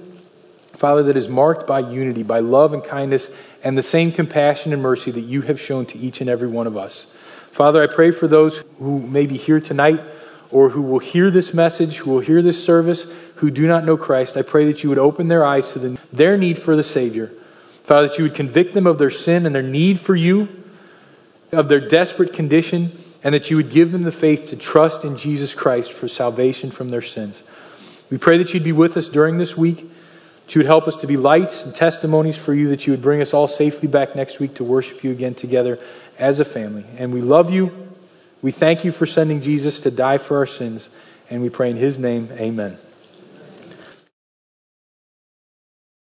Father, 0.74 1.02
that 1.04 1.16
is 1.16 1.28
marked 1.28 1.66
by 1.66 1.80
unity, 1.80 2.22
by 2.22 2.40
love 2.40 2.74
and 2.74 2.84
kindness, 2.84 3.28
and 3.64 3.76
the 3.76 3.82
same 3.82 4.12
compassion 4.12 4.74
and 4.74 4.82
mercy 4.82 5.10
that 5.10 5.22
you 5.22 5.40
have 5.40 5.58
shown 5.58 5.86
to 5.86 5.98
each 5.98 6.20
and 6.20 6.28
every 6.28 6.46
one 6.46 6.66
of 6.66 6.76
us. 6.76 7.06
Father, 7.50 7.82
I 7.82 7.86
pray 7.86 8.10
for 8.10 8.28
those 8.28 8.62
who 8.78 9.00
may 9.00 9.24
be 9.24 9.38
here 9.38 9.60
tonight 9.60 10.00
or 10.50 10.68
who 10.68 10.82
will 10.82 10.98
hear 10.98 11.30
this 11.30 11.54
message, 11.54 11.96
who 11.96 12.10
will 12.10 12.20
hear 12.20 12.42
this 12.42 12.62
service, 12.62 13.06
who 13.36 13.50
do 13.50 13.66
not 13.66 13.86
know 13.86 13.96
Christ. 13.96 14.36
I 14.36 14.42
pray 14.42 14.66
that 14.66 14.82
you 14.82 14.90
would 14.90 14.98
open 14.98 15.28
their 15.28 15.46
eyes 15.46 15.72
to 15.72 15.78
the, 15.78 15.98
their 16.12 16.36
need 16.36 16.58
for 16.60 16.76
the 16.76 16.82
Savior. 16.82 17.32
Father, 17.82 18.08
that 18.08 18.18
you 18.18 18.24
would 18.24 18.34
convict 18.34 18.74
them 18.74 18.86
of 18.86 18.98
their 18.98 19.10
sin 19.10 19.46
and 19.46 19.54
their 19.54 19.62
need 19.62 19.98
for 19.98 20.14
you, 20.14 20.59
of 21.52 21.68
their 21.68 21.80
desperate 21.80 22.32
condition, 22.32 22.92
and 23.22 23.34
that 23.34 23.50
you 23.50 23.56
would 23.56 23.70
give 23.70 23.92
them 23.92 24.02
the 24.02 24.12
faith 24.12 24.48
to 24.50 24.56
trust 24.56 25.04
in 25.04 25.16
Jesus 25.16 25.54
Christ 25.54 25.92
for 25.92 26.08
salvation 26.08 26.70
from 26.70 26.90
their 26.90 27.02
sins. 27.02 27.42
We 28.10 28.18
pray 28.18 28.38
that 28.38 28.54
you'd 28.54 28.64
be 28.64 28.72
with 28.72 28.96
us 28.96 29.08
during 29.08 29.38
this 29.38 29.56
week, 29.56 29.88
that 30.46 30.54
you 30.54 30.60
would 30.60 30.66
help 30.66 30.88
us 30.88 30.96
to 30.98 31.06
be 31.06 31.16
lights 31.16 31.64
and 31.64 31.74
testimonies 31.74 32.36
for 32.36 32.54
you, 32.54 32.68
that 32.68 32.86
you 32.86 32.92
would 32.92 33.02
bring 33.02 33.20
us 33.20 33.34
all 33.34 33.46
safely 33.46 33.88
back 33.88 34.16
next 34.16 34.40
week 34.40 34.54
to 34.54 34.64
worship 34.64 35.04
you 35.04 35.10
again 35.10 35.34
together 35.34 35.78
as 36.18 36.40
a 36.40 36.44
family. 36.44 36.84
And 36.96 37.12
we 37.12 37.20
love 37.20 37.50
you. 37.52 37.88
We 38.42 38.52
thank 38.52 38.84
you 38.84 38.92
for 38.92 39.06
sending 39.06 39.40
Jesus 39.40 39.80
to 39.80 39.90
die 39.90 40.18
for 40.18 40.38
our 40.38 40.46
sins. 40.46 40.88
And 41.28 41.42
we 41.42 41.50
pray 41.50 41.70
in 41.70 41.76
his 41.76 41.98
name, 41.98 42.30
amen. 42.32 42.78